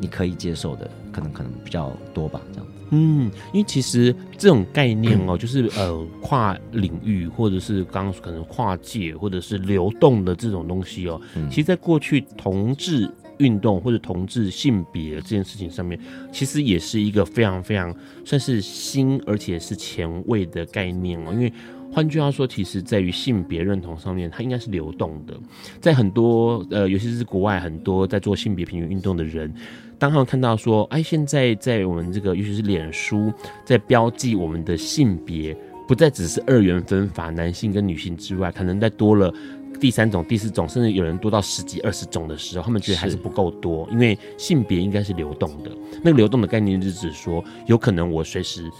[0.00, 2.72] 你可以接受的，可能可能比较多吧，这样子。
[2.90, 13.10] 嗯，因为其实这种概念哦，就是呃跨领域，或者是刚刚可能跨界，或者是流动的这种东西哦，其实在过去同志。
[13.38, 15.98] 运动或者同志性别这件事情上面，
[16.32, 17.94] 其实也是一个非常非常
[18.24, 21.32] 算是新而且是前卫的概念哦。
[21.32, 21.52] 因为
[21.92, 25.34] 换句话说，其实在于性别认同上面，它应该是流动的。
[25.80, 29.52] 在很多呃，尤其是国外很多在做性别平权运动的人，
[29.98, 33.32] 当他们看到说，哎，现在在我们这个尤其是脸书
[33.64, 39.32] 在标记我们的性别，不再只是二元分法，男性跟女性之外，可能再多了。
[39.78, 45.70] 第三种、第四种，甚至有人多到十几、二十种的时候，他们觉得还是不够多，因为性别应该是流动的。
[46.02, 48.70] 那个流动的概念就是指说，有可能我随时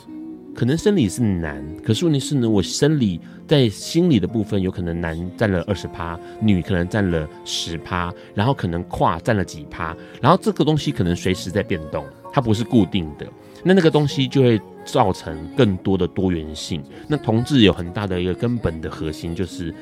[0.54, 13.26] 可能生理是男，可是问题是呢，我生理在心理的部分，有可能男占了二十趴，女可能占了十趴，然后可能跨占了几趴，然后这个东西可能随时在变动，它不是固定的。
[13.62, 16.82] 那那个东西就会造成更多的多元性。
[17.06, 19.74] 那同志有很大的一个根本的核心就是。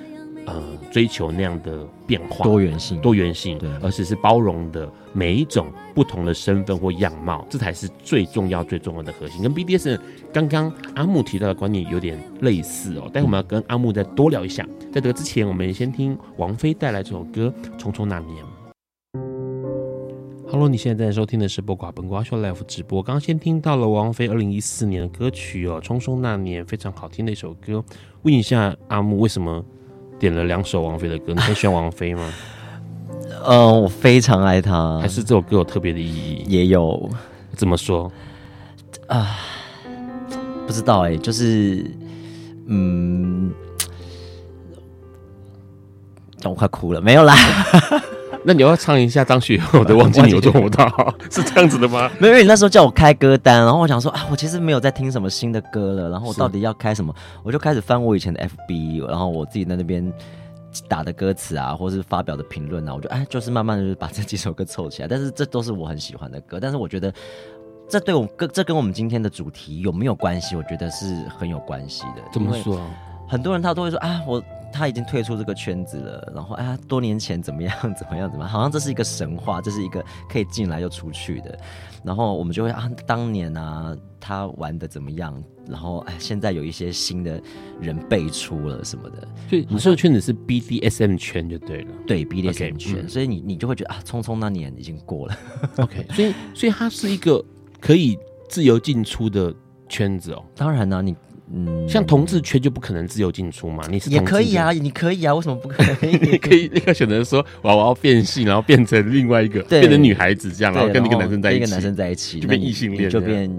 [0.47, 9.43] 呃，追求那样的变化，多元性，多元性，对，而且是包容的每一种不同的身份或样貌，这才是最重要、最重要的核心。
[9.43, 9.99] 跟 BDSM
[10.33, 14.67] 刚刚阿木提到的观念有点类似哦，待会我们要跟阿木再多聊一下。
[14.93, 18.45] 在这个之前，我们先听王菲带来这首歌《匆匆那年》。
[20.47, 23.03] Hello，你现在在收听的是播瓜本瓜秀 Live 直播。
[23.03, 27.83] 刚刚先听到了王菲二零一四年的歌曲哦，《匆匆那年》，非常好听的一首歌。
[28.23, 29.65] 问一下阿木，为什么？
[30.19, 32.33] 点了两首王菲的歌，你很喜欢王菲吗？
[33.47, 34.99] 嗯， 我非常爱她。
[35.01, 36.45] 还是这首歌有特别的意义？
[36.47, 37.11] 也有。
[37.57, 38.11] 怎么说？
[39.07, 39.37] 啊，
[40.67, 41.85] 不知道哎、欸，就是，
[42.67, 43.53] 嗯，
[46.45, 47.35] 我快哭了，没有啦。
[48.47, 50.87] 那你要唱一下张学友 的《忘记你有多么大》，
[51.35, 52.11] 是这样子的吗？
[52.19, 57.15] 没有，因为你那时候叫我开歌单，然后我想说啊，我其实没有在听什么新的歌了，然后我到底要开什么？
[57.43, 60.13] 我就开始翻我以前的 FB，然后我自己在那边
[60.89, 65.09] 打的歌词啊，或是发表的评论啊，我就哎，就是慢慢的就把这几首歌凑起来。
[65.09, 67.11] 但是这都是我很喜欢的歌，但是我觉得
[67.89, 70.55] 这对我跟这跟我们今天的主题有没有关系？
[70.55, 72.23] 我觉得是很有关系的。
[72.31, 72.79] 怎么说？
[73.27, 74.43] 很多人他都会说啊，我。
[74.75, 81.57] 他已经退出这个圈子了，然后哎呀，多年前怎么样怎么样怎么样，好像这是一个神话，这是一个可以进来又出去的，
[82.03, 87.41] 然后我们就会啊，当年啊，他玩的怎么样，然后哎，现在有一些新的
[87.81, 95.39] 人辈出了什么的，所以你说的圈子是 BDSM 圈就对了，对 BDSM 圈所以你你就会觉得啊，匆匆那年已经过了
[95.77, 97.41] ，OK，所以所以它是一个
[97.81, 99.55] 可以自由进出的
[99.89, 101.15] 圈子哦，当然呢、你。
[101.55, 103.85] 嗯，像同志圈就不可能自由进出嘛？
[103.89, 106.17] 你是也可以啊，你可以啊，为什么不可以？
[106.31, 113.51] 你可以那个选择说，我我要变性，然后变成另外一个，变成女孩子这样，然后跟那个男生在一起，跟一个男生在一起，就变异性恋，就变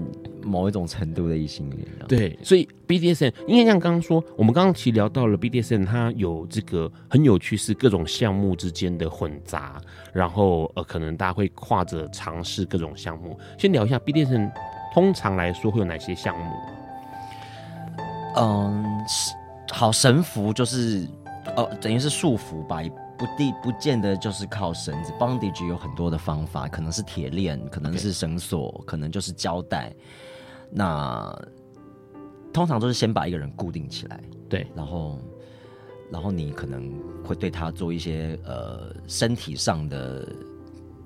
[0.42, 1.82] 某一种程度的异性恋。
[2.06, 9.80] 对，所以 BDSM，因为像刚刚说，我们刚刚其实聊到了 BDSM，它有这个很有趣，是各种项目之间的混杂，
[10.12, 13.38] 然后呃，可能大家会跨着尝试各种项目。
[13.58, 14.50] 先聊一下 BDSM，
[14.92, 16.44] 通常来说会有哪些项目？
[18.36, 18.84] 嗯，
[19.72, 21.08] 好，神符就是，
[21.56, 22.80] 呃，等于是束缚吧，
[23.18, 28.84] 不地不见得就是靠绳子，bondage 有很多的方法，可能是铁链，可能是绳索，Okay.
[28.84, 29.90] 可能就是胶带。
[30.70, 31.34] 那
[32.52, 35.18] 通常都是先把一个人固定起来，对，然后，
[36.10, 36.92] 然后你可能
[37.24, 40.28] 会对他做一些呃身体上的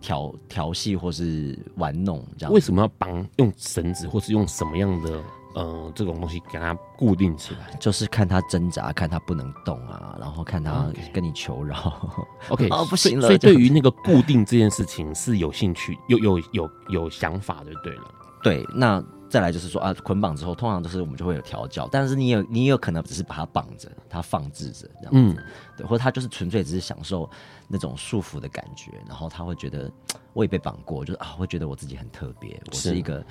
[0.00, 2.52] 调调戏或是玩弄，这样。
[2.52, 5.22] 为什么要绑用绳子，或是用什么样的？
[5.54, 12.08] 呃，这种东西给它固定起来，就是看他挣扎，看他不能动啊，然后看他跟你求饶。
[12.50, 13.26] OK， 哦，不行了。
[13.26, 18.04] 所以对于那个固定这件事情是有兴趣、有有有有想法的，对了。
[18.42, 25.44] 对，那再来就是说啊，捆绑之后，通常都是我们就会有调教，但是你有你也有可能只是把它绑着，它放置着这样子，嗯，
[25.76, 27.28] 对，或者他就是纯粹只是享受
[27.68, 29.90] 那种束缚的感觉，然后他会觉得
[30.32, 33.24] 我也被绑过，就是啊，会觉得我自己很特别，我是一个是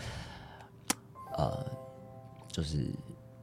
[1.37, 1.65] 呃。
[2.51, 2.85] 就是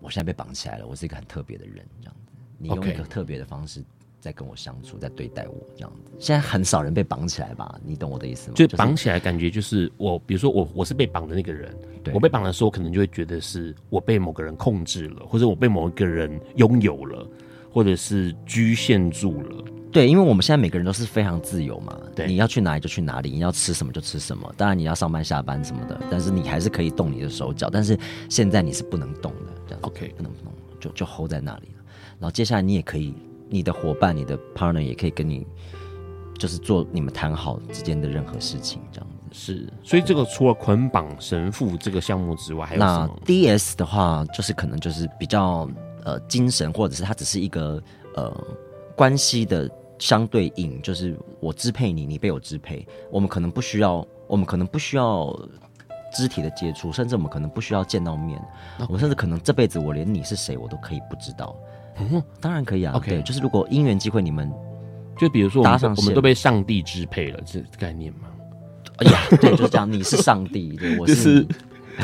[0.01, 2.33] 我现在被绑起来了，我是一个很特别的人，这样子。
[2.59, 3.83] 你用一个特别的方式
[4.21, 6.11] 在跟我相处，在对待我，这样子。
[6.19, 7.79] 现在很少人被绑起来吧？
[7.85, 8.55] 你懂我的意思吗？
[8.57, 11.75] 就绑起来，感觉就是我，比如说我，我是被绑的那个人。
[12.03, 17.29] 对我被绑的时候，可能就会觉得是我被某个人控制了，或者我被某一个人拥有了，
[17.71, 19.64] 或者是局限住了。
[19.96, 24.52] 对，因为我们现在每个人都是非常自由嘛，对，你要去哪里就去哪里，你要吃什么就吃什么。
[24.54, 27.70] 当然你要上班下班什么的，但是你还是可以动你的手脚。
[27.72, 31.85] 但是现在你是不能动的，这样 OK 不能动，就就 hold 在那里了。
[32.18, 33.14] 然后接下来你也可以，
[33.48, 35.46] 你的伙伴、你的 partner 也可以跟你，
[36.37, 39.66] 就是做你们谈好之间的任何事情，这样子是。
[39.82, 43.18] 所以这个除了捆绑神父这个项目之外，还有什么？
[43.18, 45.66] 那 DS 的话，就是可能就是比较
[46.04, 47.82] 呃精神，或者是它只是一个
[48.14, 48.30] 呃
[48.94, 49.66] 关系的。
[49.98, 52.87] 相对应就是我支配你，你被我支配。
[53.11, 55.35] 我们可能不需要，我们可能不需要
[56.14, 58.40] 肢体的接触，甚至我们可能不需要见到面。
[58.88, 61.56] 我甚至可能这辈子我连你是谁我都可以不知道。
[61.98, 62.92] 嗯，当然可以啊。
[62.94, 64.52] OK，对，就是如果因缘机会，你们
[65.18, 68.28] 就比如说我们我们都被上帝支配了，这概念吗？
[68.98, 69.90] 哎呀，对，就是这样。
[69.90, 71.14] 你是上帝，对， 我是。
[71.14, 71.46] 就是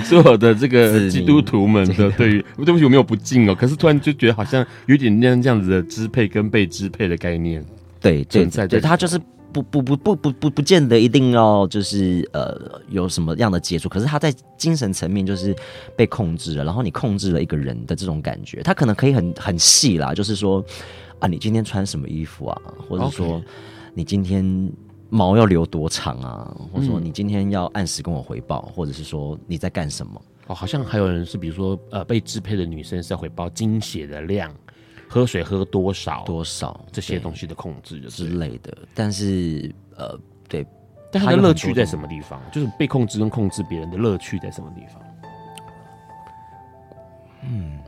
[0.04, 3.54] 所有的这个基督徒们的对于，对不起，我没有不敬哦。
[3.54, 7.62] 可是突然就觉得好像有点那样这样子的支配跟被支配的概念。
[8.02, 9.18] 对，对，对，他就是
[9.52, 15.54] 不不不不不不不见得一定要就是呃有什么样的接触，可是他在精神层面就是
[15.96, 20.64] 被控制了，然后你控制了一个人的这种感觉，他可能可以很很细啦，就是说
[21.20, 23.42] 啊，你今天穿什么衣服啊，或者说
[23.94, 24.72] 你今天
[25.10, 30.20] 毛要留多长啊，或者说你今天要按时跟我回报，或者是说你在干什么？
[30.46, 34.50] 哦，好像还有人是比如说呃被支配的女生是要回报经血的量。
[35.12, 40.66] 喝水喝多少多少这些东西的控制之类的，但是呃，对，
[41.10, 42.40] 但它的乐趣在什么地方？
[42.50, 45.02] 就是被控制跟控制别人的乐趣在什么地方？
[47.42, 47.78] 嗯，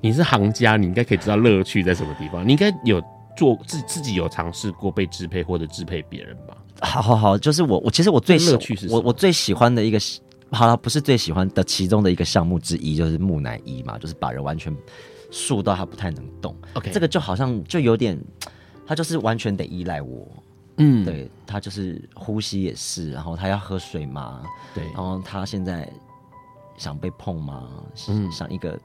[0.00, 2.44] 你是行家，你应该可以知道乐趣在什么地方。
[2.44, 3.00] 你应该有
[3.36, 6.56] 做自自己有尝试过被支配或者支配别人吧？
[6.80, 10.00] 好好好，就是我我其实我最乐趣是我我最喜欢的一个，
[10.50, 14.76] 好了，不是最喜欢的其中的一个项目之一，就是木乃伊嘛，就是把人完全。
[15.30, 18.18] 树到他不太能动，OK，这个就好像就有点，
[18.86, 20.26] 他就是完全得依赖我，
[20.76, 24.42] 嗯，对，他就是呼吸也是，然后他要喝水嘛，
[24.74, 25.90] 对，然后他现在
[26.76, 27.68] 想被碰吗？
[28.08, 28.78] 嗯，想一个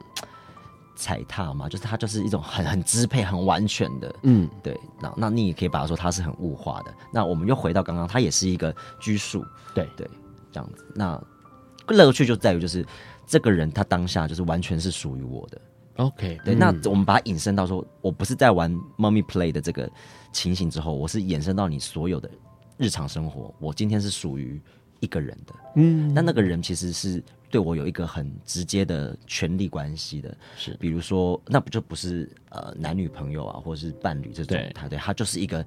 [0.96, 6.94] 踩踏嘛，就是他就是一种很很支配、很完全的，嗯，对，那那你也可以把它说他是很物化的。
[7.12, 9.88] 那我们又回到刚刚，他也是一个拘束，对。
[9.96, 10.10] 对，
[10.52, 10.86] 这样子。
[10.94, 11.22] 那
[11.88, 12.86] 乐趣就在于就是
[13.26, 15.60] 这个人他当下就是完全是属于我的。
[15.98, 19.90] OK，对，嗯、那我们把它引申到说，我不是在玩 Mommy Play 的这个
[20.32, 22.30] 情形之后，我是延伸到你所有的
[22.78, 23.54] 日常生活。
[23.60, 24.60] 我今天是属于
[25.00, 35.66] 一个人的，嗯，那那个人其实是对我有一个很直接的权利关系的，是，比如说，那不就不是呃男女朋友啊，或者是伴侣这种，对他对他就是一个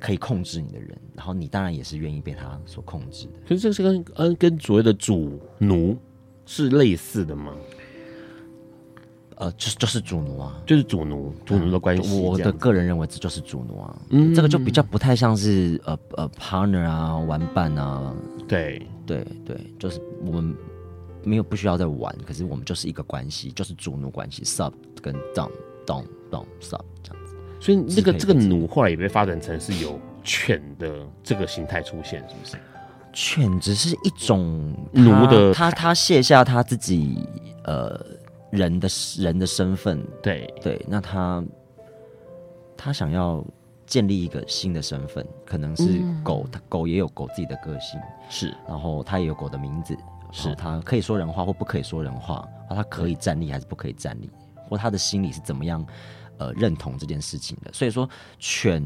[0.00, 3.32] 可以控制你的人，然后你当然也是愿意被他所控制的。
[3.48, 5.96] 可是这是跟嗯跟所谓的主奴
[6.44, 7.54] 是类似的吗？
[9.36, 12.20] 呃，就是就是主奴啊，就是主奴，主奴的关系。
[12.20, 18.14] 我的个人认为这就是主奴啊，嗯，这个就比较不太像是呃呃 partner 啊，玩伴啊，
[18.46, 20.54] 对对对，就是我们
[21.24, 24.72] 没有不需要再玩，可是我们就是一个关系，就是主奴关系，sub
[25.02, 25.50] 跟 dom
[25.84, 27.34] dom dom sub 这样子。
[27.58, 32.56] 所以这个这个奴后来也被发展成是有犬的这个形态出现，是不是？
[33.12, 37.18] 犬只是一种奴的，他他卸下他自己
[37.64, 38.00] 呃。
[38.56, 38.88] 人的
[39.18, 40.46] 人的身份，对。
[40.62, 41.44] 对，那他
[42.76, 43.44] 他想要
[43.86, 48.00] 建立一个新的身份，可能是狗，狗也有狗自己的个性，
[48.30, 49.96] 是，然后他也有狗的名字，
[50.32, 50.54] 是。
[50.54, 54.30] 他可以说人话或不可以说人话，他可以站立还是不可以站立，
[54.68, 55.84] 或他的心里是怎么样
[56.38, 58.82] 呃认同这件事情的，所以说犬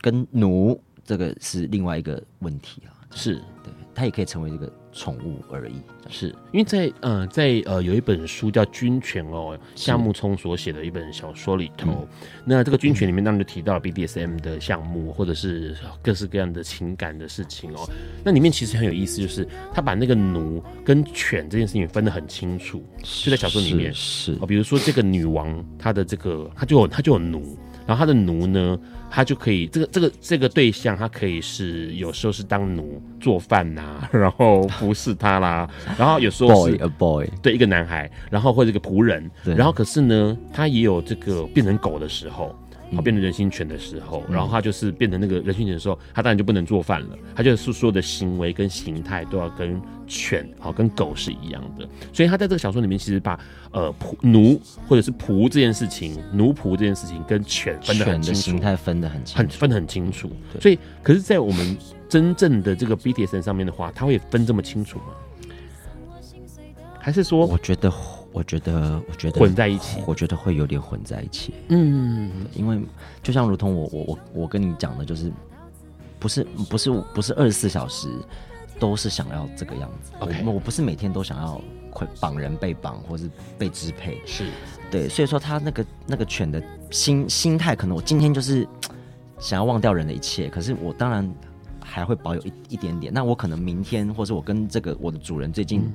[0.00, 3.36] 跟奴这个是另外一个问题啊，是。
[3.64, 4.70] 对，他也可以成为这个。
[4.96, 5.74] 宠物而已，
[6.08, 12.08] 是因为在呃在呃有一本书叫《军犬》哦，夏木聪所写的一本小说里头，嗯、
[12.44, 17.88] 那这个《军犬》里面当然就提到了 BDSM 的项目，或者是各式各样的情感的事情哦。
[18.24, 27.56] 那里面其实很有意思，就是他把那个奴跟犬这件事情分得很清楚，就在小说里面是哦，比如说这个女王，她的这个她就有她就有奴。
[27.86, 28.78] 然后他的奴呢，
[29.10, 42.54] 他就可以这个这个这个对象，他可以是有时候是当奴做饭呐、啊， 然后服侍他啦， 然后有时候是 boy a boy 对一个男孩，然后或者一个仆人，然后可是呢，他也有这个变成狗的时候。
[42.94, 47.18] 好，变成人形犬的时候，嗯，然后他就是变成那个人形犬的时候，他当然就不能做饭了。
[47.34, 51.88] 他就是所有的行为跟形态都要跟犬，好，跟狗是一样的。
[52.12, 53.38] 所以他在这个小说里面，其实把
[53.72, 60.30] 呃仆奴或者是仆这件事情，奴仆这件事情跟犬分得很清楚，形态分得很清楚，很分得很清楚。
[60.60, 61.76] 所以，可是，在我们
[62.08, 65.06] 真正的这个 BDSM 上面的话，他会分这么清楚吗？
[67.00, 67.92] 还是说，我觉得。
[68.36, 71.54] 我觉得，我觉得混在一起，我觉得会有点混在一起。
[71.68, 72.78] 嗯，因为
[73.22, 75.32] 就像如同我我我我跟你讲的，就是
[76.18, 78.10] 不是不是不是二十四小时
[78.78, 80.12] 都是想要这个样子。
[80.18, 81.58] OK，我我不是每天都想要
[81.88, 84.20] 捆绑人被绑或是被支配。
[84.26, 84.44] 是
[84.90, 88.68] 对，所以说他那个那个犬的心心态，可能我今天就是
[89.38, 91.34] 想要忘掉人的一切，可是我当然
[91.82, 93.10] 还会保有一一点点。
[93.10, 95.80] 那我可能明天，或是我跟这个我的主人最近。
[95.80, 95.92] 嗯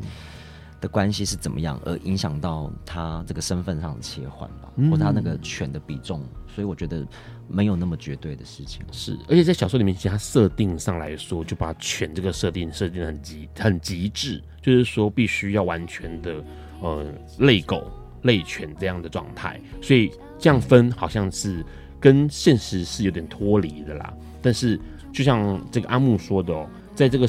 [0.81, 6.21] 的关系是怎么样，而影响到他这个身份上的切换吧，或他那个犬的比重，
[6.53, 7.05] 所以我觉得
[7.47, 8.83] 没有那么绝对的事情。
[8.91, 16.43] 是，而且在小说里面，其实他设定上来说，就把犬这个设定设定的很极很极致，就是说必须要完全的
[16.81, 17.05] 呃
[17.37, 17.89] 类狗
[18.23, 21.63] 类犬这样的状态，所以这样分好像是
[21.99, 24.11] 跟现实是有点脱离的啦。
[24.41, 24.79] 但是
[25.13, 27.27] 就像这个阿木说的哦，在这个。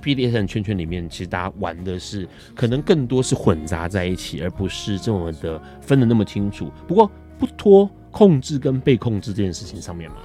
[0.00, 6.70] BDSM 圈圈里面，其实大家玩的是可能更多是混杂在一起，而不是这么的分的那么清楚。
[6.86, 10.16] 不过不脱控制跟被控制这件事情上面嘛，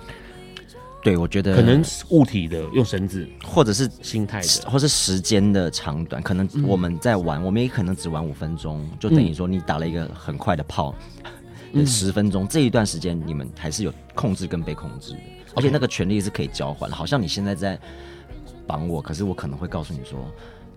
[1.04, 6.22] 对，我觉得可能物体的用绳子，或者是心态的，或是时间的长短。
[6.22, 10.94] 可能我们在玩，嗯、我们也可能只玩五分钟，就等于说你打了一个很快的炮，
[11.86, 15.20] 十、嗯、 分钟这一段时间，你们还是有控制跟被控制的，
[15.56, 16.92] 而且那个权利是可以交换。
[16.92, 17.80] 好像你现在在。
[18.70, 20.20] 绑我，可是我可能会告诉你说，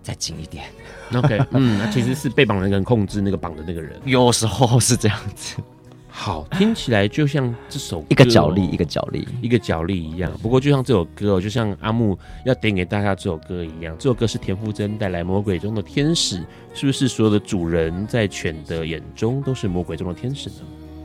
[0.01, 0.65] 再紧一点。
[1.13, 5.61] OK，嗯，那其实是被绑的人控制那个绑的那个人，有时候是这样子。
[6.09, 10.31] 好，听起来就像这首一个角力，一个角力，一个角力一样。
[10.41, 16.39] 不过就像这首歌哦，就像阿木要点给大家这首歌一样，这首歌是田馥甄带来《魔鬼中的天使》，
[16.73, 20.55] 是不是所有的主人在犬的眼中都是魔鬼中的天使呢？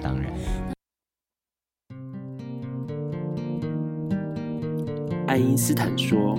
[0.01, 0.33] 当然。
[5.27, 6.39] 爱因斯坦说。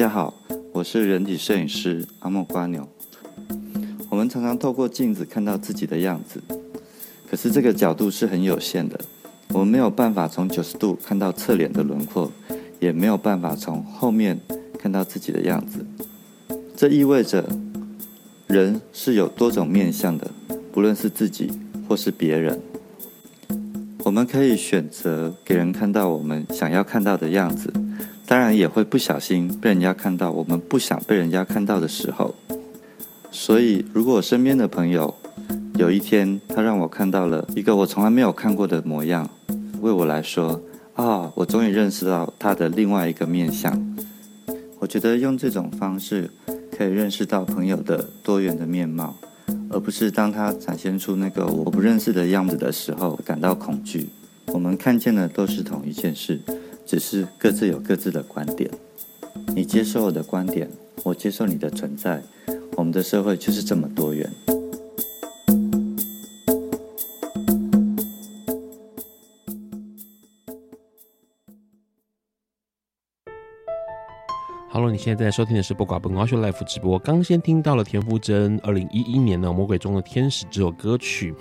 [0.00, 0.32] 家好，
[0.72, 2.88] 我是人体摄影师阿莫瓜牛。
[4.08, 6.40] 我们常常透过镜子看到自己的样子，
[7.28, 8.98] 可是这个角度是很有限的。
[9.50, 12.32] 我们没有办法从九十度看到侧脸的轮廓，
[12.78, 14.40] 也没有办法从后面
[14.78, 15.84] 看到自己的样子。
[16.74, 17.46] 这意味着
[18.46, 20.30] 人是有多种面向的，
[20.72, 21.52] 不论是自己
[21.86, 22.58] 或是别人。
[24.02, 27.70] 我们可以选择给人看到我们想要看到的样子，
[28.30, 32.32] 当然也会不小心被人家看到我们不想被人家看到的时候。
[33.32, 35.12] 所以，如果我身边的朋友
[35.74, 39.28] 有一天他让我看到了一个我从来没有看过的模样，
[39.80, 40.62] 为我来说，
[40.94, 43.96] 啊、我终于认识到他的另外一个面相。
[44.78, 46.30] 我觉得用这种方式
[46.78, 49.16] 可以认识到朋友的多元的面貌。
[49.72, 54.08] 而不是当他展现出那个我不认识的样子的时候感到恐惧。
[54.46, 56.40] 我们看见的都是同一件事，
[56.90, 58.68] 只是各自有各自的观点。
[59.54, 60.68] 你接受我的观点，
[61.04, 62.20] 我接受你的存在。
[62.76, 64.28] 我们的社会就是这么多元。
[74.72, 76.98] Hello，你现在在收听的是《播瓜本瓜秀》Life 直播。
[76.98, 81.32] 刚先听到了田馥甄二零一一年的《魔鬼中的天使》这首歌曲。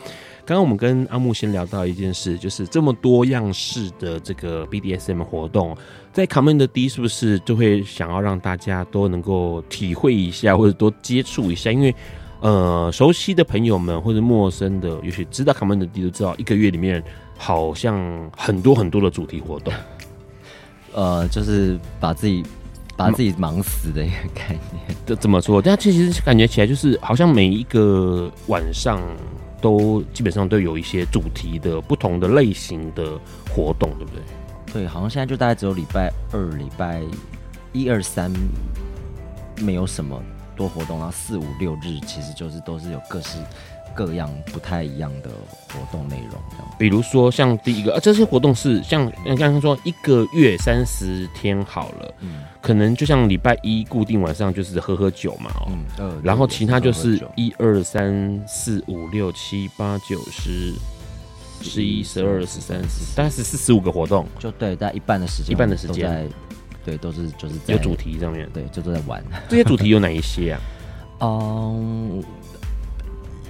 [0.50, 5.78] 刚刚我们跟阿木先聊到一件事，就是这么多样式的这个 BDSM 活动，
[6.12, 11.72] 在 Command D 是不是就会想要让大家都能够体会一下，或者多接触一下？
[11.72, 11.94] 因为
[12.40, 17.04] 呃，熟悉的朋友们或者陌生的，也许知道 Command D 都知道，一个月里面
[17.38, 17.96] 好像
[18.36, 19.72] 很多很多的主题活动。
[20.96, 22.44] 呃，就是把自己。
[22.98, 25.62] 把自己忙死的一个概念， 这怎么说？
[25.62, 29.02] 但其实感觉起来就是好像每一个晚上
[29.62, 34.22] 都基本上都有一些主题的不同的类型的活动，对不对？
[34.72, 37.02] 对，好像现在就大概只有礼拜二、礼拜
[37.74, 38.32] 一二三
[39.62, 40.22] 没有什么
[40.60, 43.38] 多活动，然后四五六日其实就是都是有各式。
[43.96, 45.30] 各样不太一样的
[45.74, 60.74] 活动内容，这样，比如说像第一个，啊，这些活动是像刚刚说一个月三十天好了，嗯，可能就像礼拜一固定晚上就是喝喝酒嘛，嗯，呃，然后其他就是一二三四五六七八九十
[61.62, 66.30] 十一十二十三十，大概是四十五个活动，就对，大概一半的时间，一半的时间，
[66.86, 69.24] 对，都是就是在有主题上面，对，就都在玩。
[69.48, 70.62] 这些主题有哪一些啊？
[71.22, 72.24] 嗯。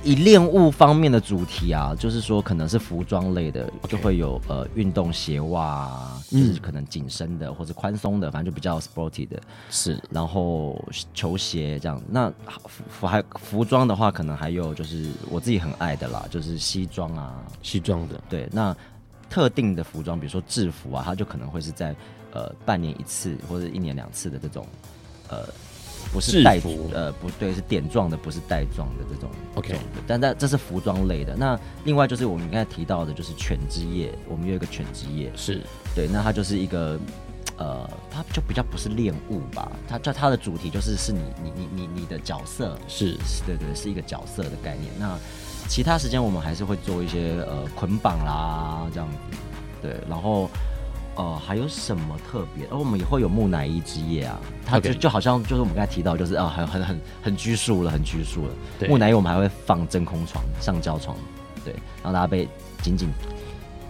[0.01, 5.89] 以恋物方面的主题啊，就是说可能是服装类的.就会有呃运动鞋袜，
[6.31, 9.37] 就是可能紧身的或者宽松的，反正就比较 sporty 的。
[9.69, 10.81] 是，然后
[11.13, 12.01] 球鞋这样。
[12.09, 12.31] 那
[12.65, 18.17] 服还服装的话，可能还有就是我自己很爱的啦，就是西装啊，西装的。
[18.29, 18.73] 对，那
[19.29, 21.93] 特定的服装，比如说制服啊，它就可能会是在
[22.31, 24.65] 呃半年一次或者一年两次的这种
[25.29, 25.47] 呃。
[26.13, 29.29] 不是带服，呃，不对，是点状的，不是带状的这种。
[29.55, 29.77] OK，
[30.07, 31.35] 但但这是服装类的。
[31.35, 35.61] 那另外就是我们刚才提到的，就是犬之夜，我们有一个犬之夜，是
[35.93, 36.07] 对。
[36.07, 36.97] 那它就是一个，
[37.57, 39.71] 呃，它就比较不是恋物吧？
[39.87, 44.91] 它就它的主题就是是你你你你你的角色，是，是对对，是一个角色的概念。
[44.97, 45.15] 那
[45.67, 49.17] 其他时间我们还是会做一些呃捆绑啦这样子，
[49.81, 50.49] 对，然后。
[51.19, 52.65] 哦、呃，还有什么特别？
[52.67, 58.53] 而、哦、我们也会有木乃伊之夜啊，它就.就好像就是我们刚才提到，就是啊，很很很很拘束了，很拘束了。
[58.87, 61.17] 木乃伊我们还会放真空床、橡胶床，
[61.65, 62.47] 对，让大家被
[62.81, 63.09] 紧紧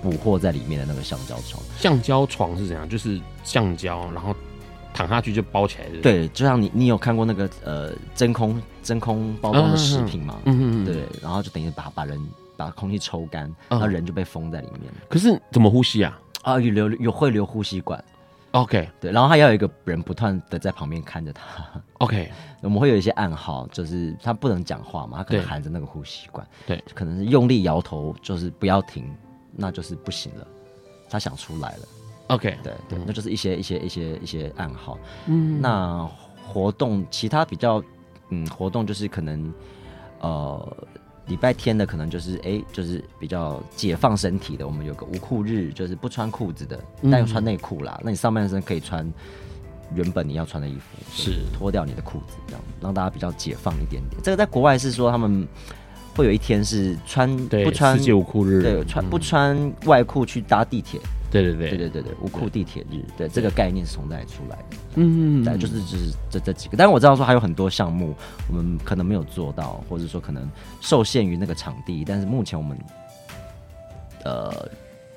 [0.02, 1.62] 捕获在里面的那个橡胶床。
[1.78, 2.90] 橡胶床是怎样？
[2.90, 4.36] 就是橡胶，然后
[4.92, 6.02] 躺下去就包起来的。
[6.02, 10.36] 对，就像你你有看过那个呃真空真空包装的食品吗？
[10.46, 10.86] 嗯嗯嗯。
[10.86, 12.20] 对，然后就等于把把人
[12.58, 14.92] 把空气抽干，然后人就被封在里面。
[15.08, 16.20] 可是怎么呼吸啊？
[16.44, 18.04] 啊，有留有会留呼吸管
[18.52, 21.44] ，OK，对，然后他要有一个人不断的在旁边看着他，
[22.00, 22.32] OK，
[22.62, 29.14] 我们会有一些暗号，就是他不能讲话嘛，他可能含着那个呼吸管，对，可能是用力摇头，就是不要停，
[29.52, 30.48] 那就是不行了，
[31.10, 31.88] 他想出来了
[32.28, 36.10] ，OK，对对，那就是一些一些一些一些暗号，嗯，那
[36.48, 37.84] 活动其他比较
[38.30, 39.54] 嗯活动就是可能
[40.22, 40.88] 呃。
[41.30, 44.68] 礼拜天的可能就是哎、欸，就是比较解放身体的。
[44.68, 47.96] 我们有个无裤日，就是不穿裤子的，但又穿内裤啦。
[48.00, 49.10] 嗯、那你上半身可以穿
[49.96, 54.22] 原本你要穿的衣服，是脱掉你的裤子，这样让大家比较解放一点点。
[54.24, 55.48] 这个在国外是说他们
[56.16, 61.00] 会有一天是穿不穿世界无裤日，对，穿不穿外裤去搭地铁。
[61.32, 64.78] 对对对对对对对，无库地铁日，对，对这个概念是从那里出来的。
[64.96, 68.16] 嗯，对，就是就是这这几个，但是我知道说还有很多项目
[68.50, 70.50] 我们可能没有做到，或者说可能
[70.82, 72.78] 受限于那个场地，但是目前我们
[74.24, 74.68] 呃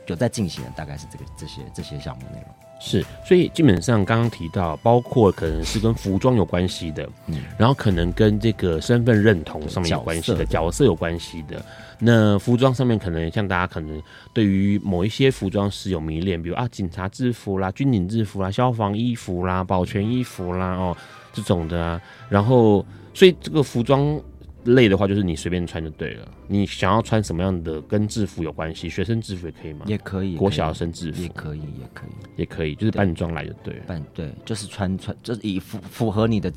[0.07, 2.49] 有在进行的大概是这个这些这些项目内容。
[2.85, 11.65] 是，所以基本上刚刚提到，包括可能是跟服装有关系的，嗯，然后可能跟这个身份认同上面有关系的，角色有关系的。
[12.05, 20.97] 那服装上面可能像大家可能对于某一些服装是有迷恋，比如啊警察制服啦、军警制服啦、消防衣服啦、保全衣服啦哦
[21.33, 22.03] 这种的啊。
[22.29, 22.85] 然后，
[23.15, 24.21] 所以这个服装。
[24.65, 26.29] 类的话，就是你随便穿就对了。
[26.47, 28.89] 你想要穿什么样的跟制服有关系？
[28.89, 29.85] 学生制服也可以吗？
[29.89, 30.37] 也可以。
[30.37, 33.81] 国小生制服也可以，也可以，也可以，就是扮装来就对了。
[33.89, 36.53] 扮对，就是穿穿，就是以符符合你的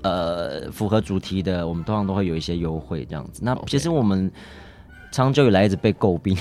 [0.00, 3.42] 呃符合主题的，我们通常都会有一些优惠这样子。
[3.44, 4.32] 那其实我们
[5.10, 6.36] 长久以来一直被诟病，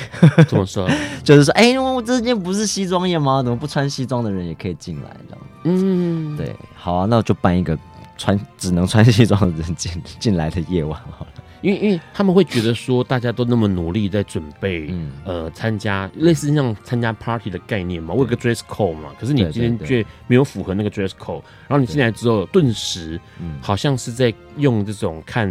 [0.47, 0.89] 怎么说？
[1.23, 3.41] 就是说，哎、欸，我这件不是西装夜吗？
[3.43, 5.45] 怎么不穿西装的人也可以进来这样？
[5.63, 7.77] 嗯，对，好啊，那我就办一个。
[8.21, 9.89] 穿只能穿西装的人进
[10.19, 23.17] 进来的夜晚好了，因为因为他们会觉得说大家都那么努力在准备，嗯、呃，参加类似像参加 party 的概念嘛，我有个 dress code 嘛，可是你今天却没有符合那个 dress code，然后你进来之后，顿时
[23.61, 25.47] 好像是在用这种看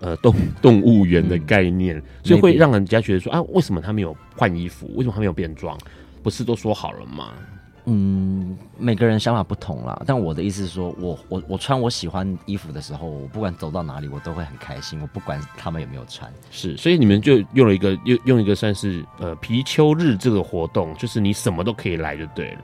[0.00, 4.90] 呃动 动物园的概念，嗯、所以会让人家觉得说啊，为什么他没有换衣服？
[4.96, 5.78] 为什么他没有变装？
[6.22, 7.32] 不是都说好了吗？
[7.86, 15.00] 嗯，每个人想法不同啦，但我的意思是说，我我我穿我喜欢衣服的时候，我不管走到哪里，我都会很开心。
[15.00, 22.60] 我不管他们有没有穿，是，所以你们就用了一个用用一个算是呃皮秋日这个活动，就是你什么都可以来就对了。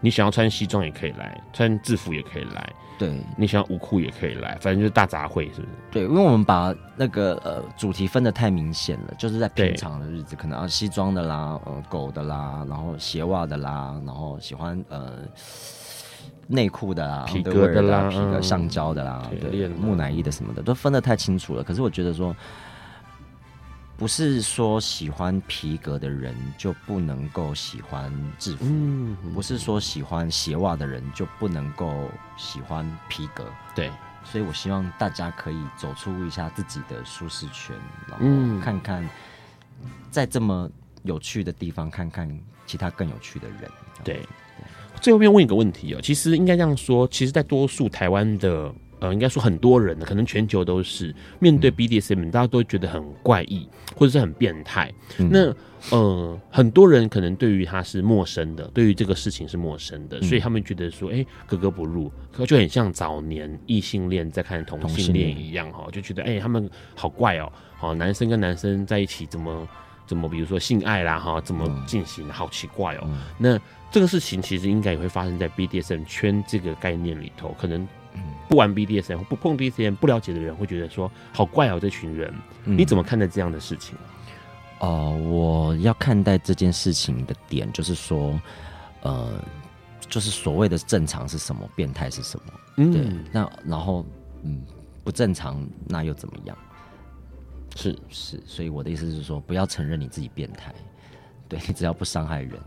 [0.00, 2.72] 你想要穿西装也可以来，穿制服也可以来。
[2.98, 5.68] 对，你想要舞裤也可以来，反正就是大杂烩，是不是？
[5.90, 15.12] 对，因为我们把那个呃主题分的太明显了，就是在平常的日子，可能啊西装的啦，呃狗的啦，然后鞋袜的啦，然后喜欢呃
[16.46, 21.62] 内裤的啦，皮革的啦，皮革橡胶的啦，对，木乃伊的什么的，都分得太清楚了。
[21.62, 22.36] 可是我觉得说。
[24.00, 33.44] 不是说喜欢皮革的人就不能够喜欢制服，嗯，不是说喜欢鞋袜的人就不能够喜欢皮革，
[33.74, 33.90] 对，
[34.24, 37.76] 所以我希望大家可以走出一下自己的舒适圈，
[38.08, 39.06] 然后看看
[40.10, 40.70] 在这么
[41.02, 42.26] 有趣的地方，看看
[42.64, 43.70] 其他更有趣的人。
[44.02, 44.26] 对，
[44.98, 48.74] 最后面问一个问题哦，其实应该这样说，其实，在多数台湾的。
[49.00, 54.92] 呃，应该说很多人呢，可能全球都是面对 BDSM，大家都觉得很怪异，或者是很变态。
[55.18, 62.12] 嗯、那呃，很多人可能对于他是陌生的，对于这个事情是陌生的，所以他们觉得说，哎、欸，格格不入，
[62.46, 69.66] 就很像早年异性恋在看同性恋一样哈，就觉得哎、欸，他们好怪哦，好，男生跟男生在一起怎么
[70.06, 73.00] 怎么，比如说性爱啦哈，怎么进行，好奇怪哦。
[73.04, 73.58] 嗯、那
[73.90, 77.88] 这个事情其实应该也会发生在 BDSM 圈这个概念里头，可能。
[78.48, 82.34] 不玩 BDSM 或不碰 BDSM 不了解的人会觉得说好怪哦，这群人，
[82.64, 83.96] 嗯、你怎么看待这样的事情？
[84.80, 88.40] 哦、呃，我要看待这件事情的点就是说，
[89.02, 89.32] 呃，
[90.08, 92.52] 就是所谓的正常是什么，变态是什么？
[92.78, 93.06] 嗯，对。
[93.30, 94.04] 那然后，
[94.42, 94.64] 嗯，
[95.04, 96.56] 不正常那又怎么样？
[97.76, 100.74] 是是，所以我的意思是说，不要承认你自己变态，
[101.48, 102.60] 对，你只要不伤害人，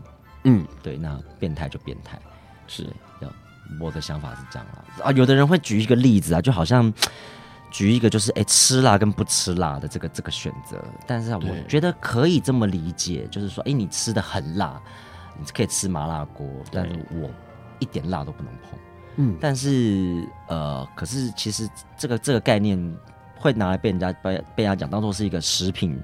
[0.44, 2.18] 嗯，对，那变态就变态，
[2.66, 2.86] 是
[3.20, 3.30] 要。
[3.80, 6.92] 我的想法是这样啊，啊，有的人会举一个例子啊，就好像
[7.70, 14.80] 举一个就是哎、欸、吃辣跟不吃辣的这个这个选择，但是啊，我觉得可以这么理解，就是说，哎、欸，你吃的很辣，
[15.38, 17.28] 你可以吃麻辣锅，但是我
[17.78, 18.78] 一点辣都不能碰，
[19.16, 22.78] 嗯，但是呃，可是其实这个这个概念
[23.36, 26.00] 会拿来被人家被被人家讲当做是一个食品。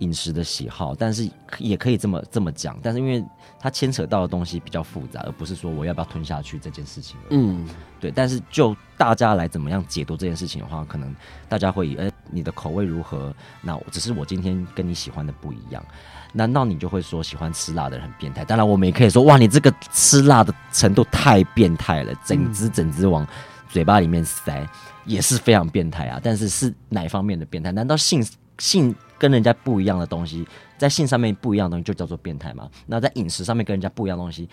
[0.00, 1.26] 饮食的喜好，但是
[1.56, 3.24] 也可以这么这么讲，但是因为
[3.66, 7.16] 它牵扯到的东西比较复杂，而不是说我要不要吞下去这件事情。
[7.30, 8.12] 嗯，对。
[8.12, 11.12] 但是就大家来怎么样解读这件事情的话，可能
[11.48, 13.34] 大家会以，哎，你的口味如何？
[13.60, 15.84] 那只是我今天跟你喜欢的不一样，
[16.32, 18.44] 难道你就会说喜欢吃辣的人很变态？
[18.44, 23.26] 当然，我们也可以说，哇，你这个吃辣的程度太变态了，整只整只往
[23.68, 24.64] 嘴巴里面塞，
[25.06, 26.20] 也是非常变态啊。
[26.22, 27.72] 但是是哪方面的变态？
[27.72, 28.24] 难道性
[28.58, 28.94] 性？
[29.18, 30.46] 跟人家不一样的东西，
[30.78, 32.70] 在性上面不一样的东西就叫做变态吗？
[32.86, 34.48] 那在饮食上面跟人家不一样的东西，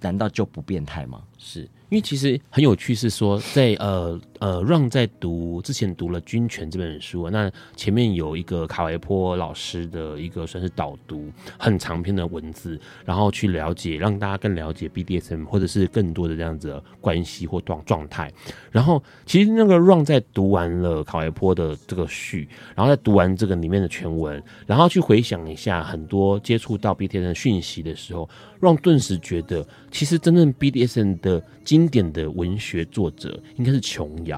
[0.00, 1.22] 难道就不变态吗？
[1.38, 1.68] 是。
[1.90, 18.30] 因为其实很有趣，是说在呃呃让在读之前读了《军权》这本书，那前面有一个卡维波老师的一个算是导读，很长篇的文字，然后去了解，让大家更了解 BDSM 或者是更多的这样子的关系或状状态。
[18.70, 28.28] 然后其实那个让在读完了卡维波的这个序，然后再读完这个里面的全文，然后去回想一下很多接触到 BDSM 的讯息的时候，
[28.60, 34.33] 让顿时觉得，其实真正 BDSM 的经典的文学作者应该是琼瑶，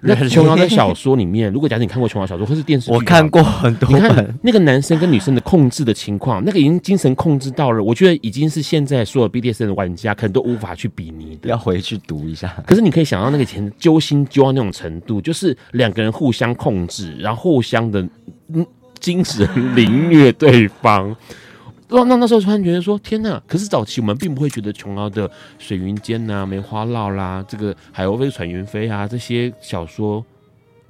[0.00, 3.88] 那琼瑶的小说里面，如果假设你看过琼瑶小说或是电视剧，我看过很多。
[3.88, 11.48] 你看那个男生跟女生的控制的情况，那个已经精神控制到了，我觉得已经是现在所有 BDSM 的玩家可能都无法去比拟的。
[11.48, 12.54] 要回去读一下。
[12.64, 18.00] 可是你可以想到那个前揪心揪到那种程度，就是两个人互相控制，然后互相的
[18.54, 18.64] 嗯
[19.00, 21.16] 精神凌虐对方。
[21.90, 23.40] 那那那时候突然觉得说天呐！
[23.46, 25.28] 可是早期我们并不会觉得琼瑶的
[25.58, 30.24] 《水云间》呐、《梅花烙》啦，这个《海鸥飞船云飞》啊这些小说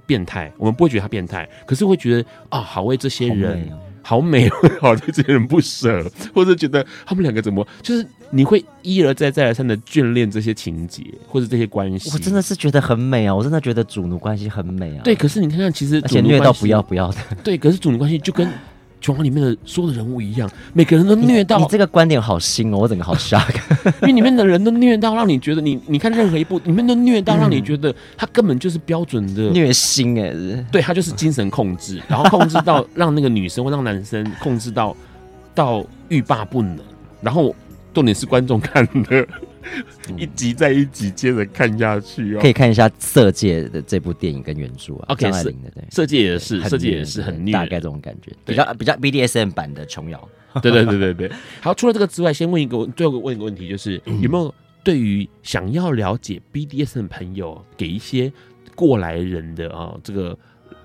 [0.06, 3.70] 变态，我们不会觉得他变态，可是会觉得啊，好为这些人
[4.02, 4.48] 好美，
[4.80, 12.10] 好对这些人不舍，或者觉得他们两个怎么，就是你会一而再再而三的眷恋这些情节或者这些关系。
[12.12, 13.34] 我真的是觉得很美啊！
[13.34, 15.02] 我真的觉得主奴关系很美啊。
[15.04, 17.18] 对，可是你看看，其实而且虐到不要不要的。
[17.44, 18.50] 对，可是主奴关系就跟。
[19.00, 21.56] 琼瑶里面的所有的人物一样，每个人都虐到。
[21.58, 23.54] 你，你这个观点好新哦，我整个好 shock。
[24.02, 34.96] 因为里面的人都虐到，让你觉得你你看任何一部里面都虐到，让你觉得他根本就是标准的虐心哎，是对他就是精神控制，然后控制到让那个女生或让男生控制到
[35.54, 36.78] 到欲罢不能，
[37.20, 37.54] 然后
[37.94, 39.26] 重点是观众看的。
[40.16, 45.06] 一集再一集接着看下去哦，可以看一下《色戒》的这部电影跟原著啊。
[45.08, 50.28] OK，张爱玲的对，《色戒》也是，《色戒》也是很虐，大概这种感觉，比较比较 BDSM 版的琼瑶。
[50.62, 51.30] 对对对对对。
[51.60, 58.32] 好，除了这个之外，先问一个最后问一个问题，就是有没有对于想要了解 BDSM 的朋友，给一些
[58.74, 60.36] 过来人的啊这个。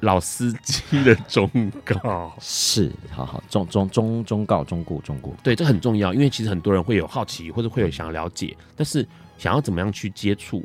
[0.03, 1.49] 老司机的忠
[1.85, 10.61] 告 是，好好忠忠忠忠告忠告忠告，对，这很重要，因为其实很多人会有好奇，或者会有想要了解，但是想要怎么样去接触，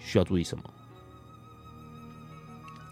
[0.00, 0.64] 需要注意什么？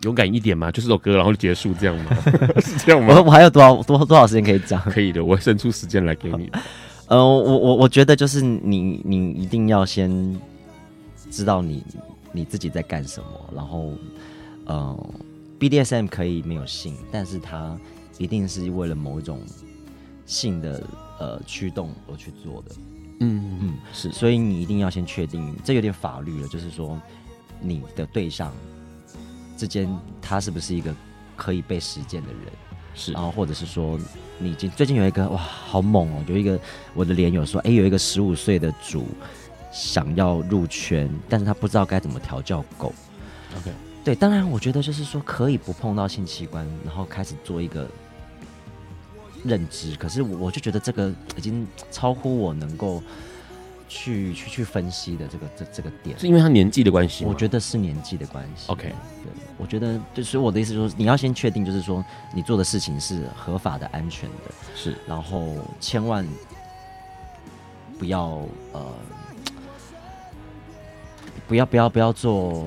[0.03, 2.17] 勇敢一点嘛，就是首歌，然后就结束这样吗？
[2.63, 3.17] 是这样吗？
[3.17, 4.81] 我我还有多少多多少时间可以讲？
[4.93, 6.49] 可以的，我会伸出时间来给你。
[7.09, 10.41] 呃，我我我觉得就是你你一定要先
[11.33, 11.85] 知道你
[12.31, 13.27] 你自己在干什么，
[13.57, 13.93] 然后
[14.67, 14.77] 嗯。
[14.77, 15.11] 呃
[15.61, 17.79] BDSM 可以没有性，但是它
[18.17, 19.41] 一定是为了某一种
[20.25, 20.83] 性的
[21.19, 22.75] 呃驱动而去做的。
[23.21, 26.99] 嗯嗯，是，所以你一定要先确定，这有点法律了，就是说
[27.61, 28.51] 你的对象
[29.59, 29.87] 之间
[30.23, 30.95] 他是不是一个
[31.37, 32.53] 可以被实践的人，
[32.95, 34.01] 是，然后或者是说
[34.39, 36.59] 你最最近有一个哇好猛哦，有一个
[36.95, 39.07] 我的连友说，哎、欸，有一个十五岁的主
[39.71, 42.95] 想要入圈，但是他不知道该怎么调教狗。
[43.59, 43.71] OK。
[44.03, 47.87] 对，当然，我觉得就是说可以不碰到性器官，然后开始做一个
[49.45, 49.95] 认知。
[49.97, 53.03] 可是我就觉得这个已经超乎我能够
[53.91, 56.19] 去去去分析的这个这这个点。
[56.19, 57.27] 是因为他年纪的关系？
[57.27, 58.73] 我觉得是年纪的关系。
[58.73, 58.85] OK，
[59.23, 62.03] 对，我觉得就是我的意思，就是你要先确定，就是说
[62.35, 66.27] 你做的事情是合法的、安全的，是，然后千万
[67.99, 68.41] 不要
[68.73, 68.87] 呃，
[71.47, 72.65] 不要不要不要做。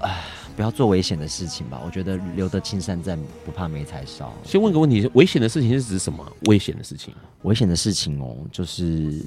[0.00, 0.24] 哎，
[0.56, 1.80] 不要做危险的事情吧。
[1.84, 4.32] 我觉得留得青山在，不怕没柴烧。
[4.44, 6.24] 先问个问题：危险的事情是指什么？
[6.48, 7.14] 危险的事情？
[7.42, 9.24] 危险的事情哦，就是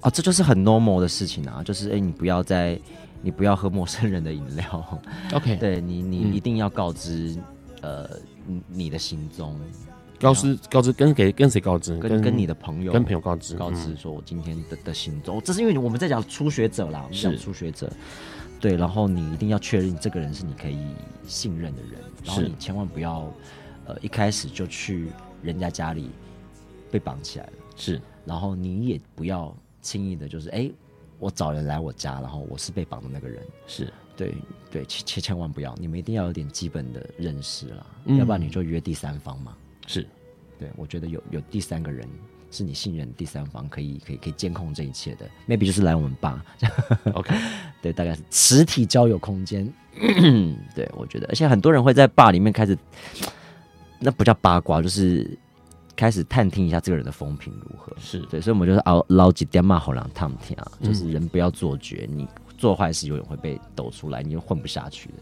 [0.00, 1.62] 啊，这就是很 normal 的事情啊。
[1.64, 2.78] 就是哎，你不要再，
[3.20, 5.00] 你不要喝陌生人的饮料。
[5.32, 7.36] OK，对你，你一定要告知、
[7.82, 8.10] 嗯、呃
[8.68, 9.58] 你的行踪，
[10.22, 11.98] 告知告知跟给跟谁告知？
[11.98, 15.42] 跟跟你的朋友，跟朋友告知，告知说我今天的的行踪。
[15.44, 17.92] 这是因为我们在讲初学者啦，我们讲初学者。
[18.60, 20.78] 对，然后你一定要确认这个人是你可以
[21.26, 23.28] 信任的人，然后你千万不要，
[23.86, 25.08] 呃，一开始就去
[25.42, 26.10] 人家家里
[26.88, 27.52] 被绑起来了。
[27.74, 30.70] 是，然后你也不要轻易的，就是哎，
[31.18, 33.42] 我找人来我家，然后我是被绑的那个人。
[33.66, 34.32] 是，对
[34.70, 39.56] 对，千千千万不要，你们一定要有点基本的认识啦，嗯、要不然你就约第三方嘛。
[39.86, 40.06] 是，
[40.58, 42.08] 对，我觉得有有第三个人。
[42.54, 46.44] 是你信任第三方可以可以可以监控这一切的，maybe 就是来我们吧，
[47.14, 47.34] OK，
[47.80, 49.66] 对，大概是实体交友空间，
[50.76, 52.76] 对，我觉得，而且很多人会在 bar 里面开始，
[53.98, 55.26] 那不叫八卦，就是
[55.96, 58.18] 开始探听一下这个人的风评如何，是。
[58.26, 62.28] 对，所以我们就是熬捞几点骂好两趟天啊，就是人不要做绝，你
[62.58, 65.14] 做坏事永远会被抖出来，你就混不下去的。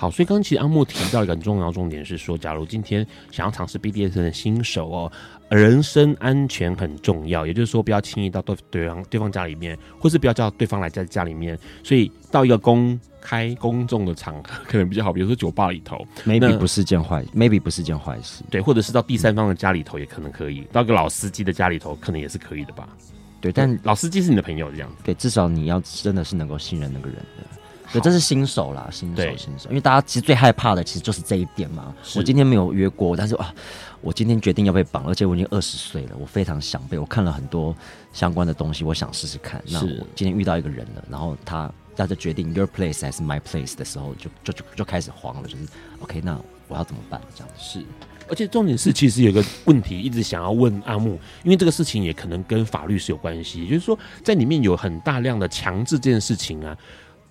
[0.00, 5.12] 好，所以刚刚其实阿木提到一个很重要的重点是说，假如今天想要尝试 BDSM 的新手哦，
[5.50, 11.58] 人身安全很重要，也就是说不要轻易到对对方对方家里面，或是不要叫对方来在家里面。
[11.82, 22.88] 所以到一个公开公众的场合可能比较好，比如说酒吧里头，maybe 不是件坏，maybe 不是件坏事，对，或者是到第三方的家里头也可能可以，到一个老司机的家里头可能也是可以的吧。
[23.40, 27.57] 对，但老司机是你的朋友这样子，对，至少你要真的是能够信任那个人的。
[27.92, 31.94] 对，这是新手啦，新手新手，因为大家其实最害怕的其实就是这一点嘛。
[32.16, 33.54] 我今天没有约过，但是啊，
[34.02, 36.98] 我今天决定要被绑，而且我已经二十岁了，我非常想被。
[36.98, 37.74] 我看了很多
[38.12, 39.62] 相关的东西，我想试试看。
[39.70, 45.64] 那我今天遇到一个人了，然后他大家决定 your place 还是 my place 的时候，就就就就开始慌了，就是
[46.00, 47.18] OK，那我要怎么办？
[47.34, 47.82] 这样是，
[48.28, 56.76] 而且重点是，其实有个问题一直想要问阿木，因为这个事情也可能跟法律是有关系，就是说在里面有很大量的强制这件事情啊。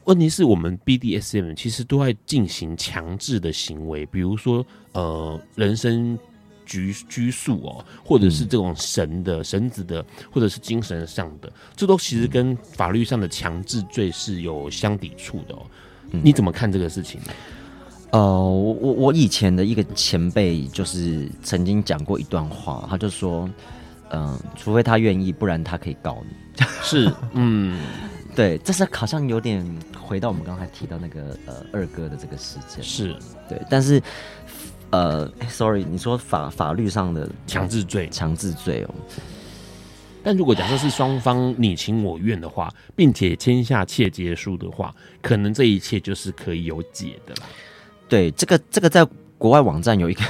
[0.07, 6.17] 问题是我们 BDSM 其实都在进行强制的行为，比如说呃，人身
[6.65, 15.61] 拘拘束哦，或者是这种绳的绳子的，或者是精神上的，这都其实跟法律上的强制罪是有相抵触的哦。
[16.09, 17.27] 你怎么看这个事情呢？
[18.11, 23.41] 呃，我我我以前的一个前辈就是曾经讲过一段话，他就说，
[24.11, 26.65] 嗯、呃，除非他愿意，不然他可以告你。
[26.81, 27.77] 是，嗯。
[28.37, 29.65] 对，这是好像有点
[30.07, 33.13] 回到我们刚才提到那个呃二哥的这个事件，是
[33.49, 34.01] 对，但是
[34.91, 38.95] 呃，sorry，你说法法律上的强制罪，强制罪哦。
[40.23, 47.41] 但如果假设是双方你情我愿的话，并且签下切结书的话，可能这一切就是可以有解的了。
[48.07, 49.05] 对，这个这个在
[49.37, 50.23] 国外网站有一个。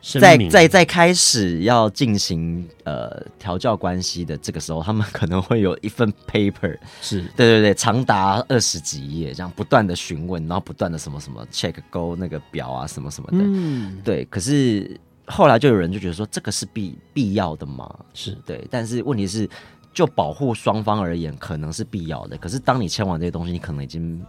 [0.00, 14.24] 在在在开始要进行呃调教关系的这个时候，他们可能会有一份 paper，是对对对，长达二十几页，这样不断的询问，然后不断的什么什么 check 勾那个表啊，什么什么的，嗯，对。
[14.26, 17.92] 可是后来就有人就觉得说，这个是必必要的吗？
[18.14, 19.48] 是对，但是问题是，
[19.92, 22.36] 就保护双方而言，可能是必要的。
[22.38, 24.24] 可是当你签完这些东西，你可能已经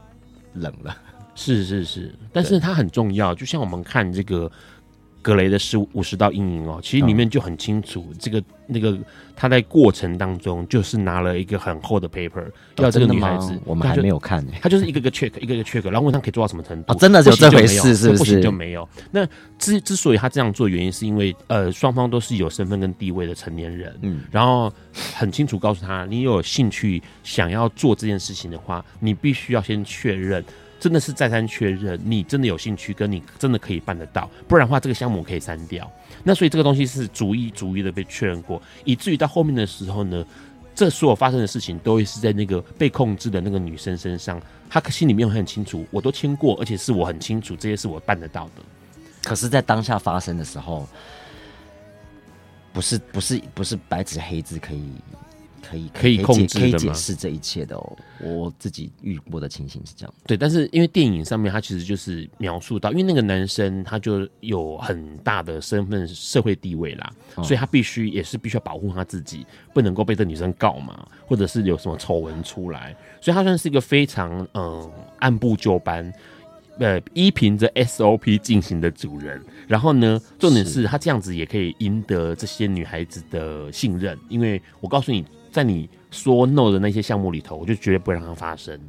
[0.54, 0.98] 冷了。
[1.36, 4.52] 是是是，但是它很重要，就像我们看这个。
[5.22, 8.98] 格雷的十五十道阴影哦，其实里面就很清楚，这个那个
[9.36, 12.46] 他在过程当中就是拿了一个很厚的 paper，
[12.78, 18.20] 要这个女孩子，我们还没有看，他就是一个个 check，一个个 check，然后问他可以做到什么程度，真的有这回事，是不是？
[18.20, 18.88] 不行就没有。
[19.12, 24.72] 那之之所以他这样做，原因是因为呃，双方都是有身份跟地位的成年人，嗯，然后
[25.16, 30.44] 很清楚告诉他，你有兴趣想要做这件事情的话，你必须要先确认。
[30.80, 35.92] 真的是再三确认，你真的有兴趣，跟你真的可以办得到，不然的话，这个项目可以删掉。
[36.24, 40.26] 那所以这个东西是逐一逐一的被确认过，以至于到后面的时候呢，
[40.74, 48.62] 这所有发生的事情都会是在那个被控制的那个女生身上，她心里面会很清楚，我都签过，而且是我很清楚这些是我办得到的。
[49.24, 50.88] 可是，在当下发生的时候，
[52.72, 54.92] 不是不是不是白纸黑字可以。
[55.62, 57.98] 可以可以控制的，可以解释这一切的哦。
[58.22, 60.14] 我自己遇过的情形是这样。
[60.26, 72.96] 对，但是因为电影上面他其实就是描述到，因为那个男生他就有很大的身份、社会地位啦，哦、所以他必须也是必须要保护他自己，不能够被这女生告嘛，或者是有什么丑闻出来。
[73.22, 76.12] 所以他算是一个非常嗯按部就班，
[76.80, 79.42] 呃依凭着 SOP 进行的主人。
[79.68, 85.24] 然后呢，重点是他这样子也可以赢得这些女孩子的信任，因为我告诉你。
[85.52, 88.80] 在你说 no 的那些项目里头，我就绝对不会让它发生。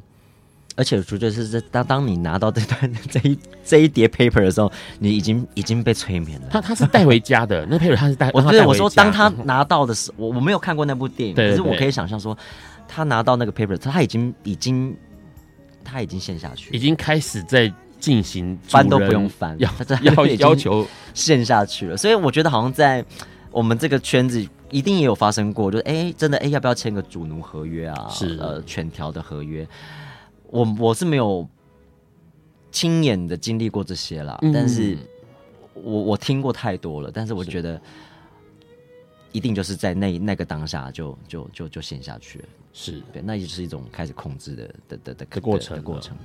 [0.76, 6.46] 而且，主角是这当当你拿到这段 这一这一叠 paper 的时候，你已经已经被催眠了。
[6.50, 8.30] 他他是带回家的，那 paper 他是带。
[8.32, 12.36] 我对我说，当他拿到的时候，我我没有看过那部电影，可是我可以想象说，
[12.88, 14.96] 他拿到那个 paper，他已经已经
[15.84, 19.70] 他已经陷下去，已经开始在进行翻都不用翻，要
[20.02, 21.96] 要要求陷下去了。
[21.96, 23.04] 所以我觉得好像在
[23.50, 24.48] 我们这个圈子。
[24.70, 28.08] 一定也有发生过，就是哎、欸，真的哎、欸，要不要签个主奴合约啊？
[28.08, 29.66] 是呃，全条的合约。
[30.46, 31.48] 我我是没有
[32.70, 34.96] 亲眼的经历过这些啦，嗯、但是
[35.74, 37.10] 我我听过太多了。
[37.12, 37.80] 但是我觉得
[39.32, 42.44] 一定就是在那那个当下就就就就陷下去了。
[42.72, 46.16] 是对，那也是一种开始控制的的的的，的过程的过程。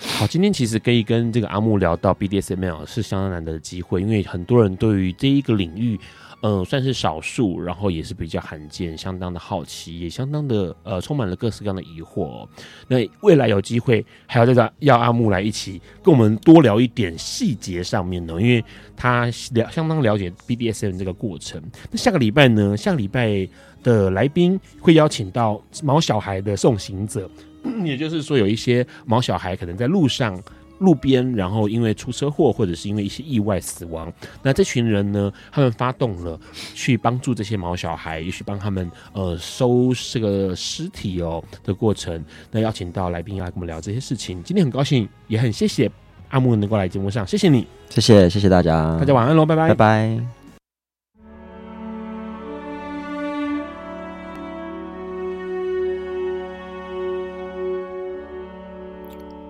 [0.00, 5.98] 好，今天其实可以跟这个阿木聊到 BDSM 是相当难得的机会，因为很多人对于这一个领域。
[6.46, 12.48] 嗯，算是少数，然后也是比较罕见，相当的好奇，也相当的呃，充满了各式各样的疑惑哦。
[12.86, 18.62] 那未来有机会，还要再找要阿木来一起跟我们多聊一点细节上面呢，因为
[18.94, 19.24] 他
[19.54, 21.62] 了相当了解 BDSM 这个过程。
[21.90, 23.48] 那下个礼拜呢，下个礼拜
[23.82, 27.26] 的来宾会邀请到毛小孩的送行者，
[27.86, 30.38] 也就是说有一些毛小孩可能在路上。
[30.84, 34.12] 路边，然后因为出车祸或者是因为一些意外死亡，
[34.42, 36.38] 那这群人呢，他们发动了
[36.74, 42.22] 去帮助这些毛小孩，也许帮他们呃收这个尸体哦的过程。
[42.50, 44.42] 那邀请到来宾要来跟我们聊这些事情。
[44.42, 45.90] 今天很高兴，也很谢谢
[46.28, 50.20] 阿木能够来节目上，谢谢你，谢谢谢谢大家，大家晚安喽，拜拜，拜拜。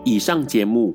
[0.04, 0.94] 以上节目。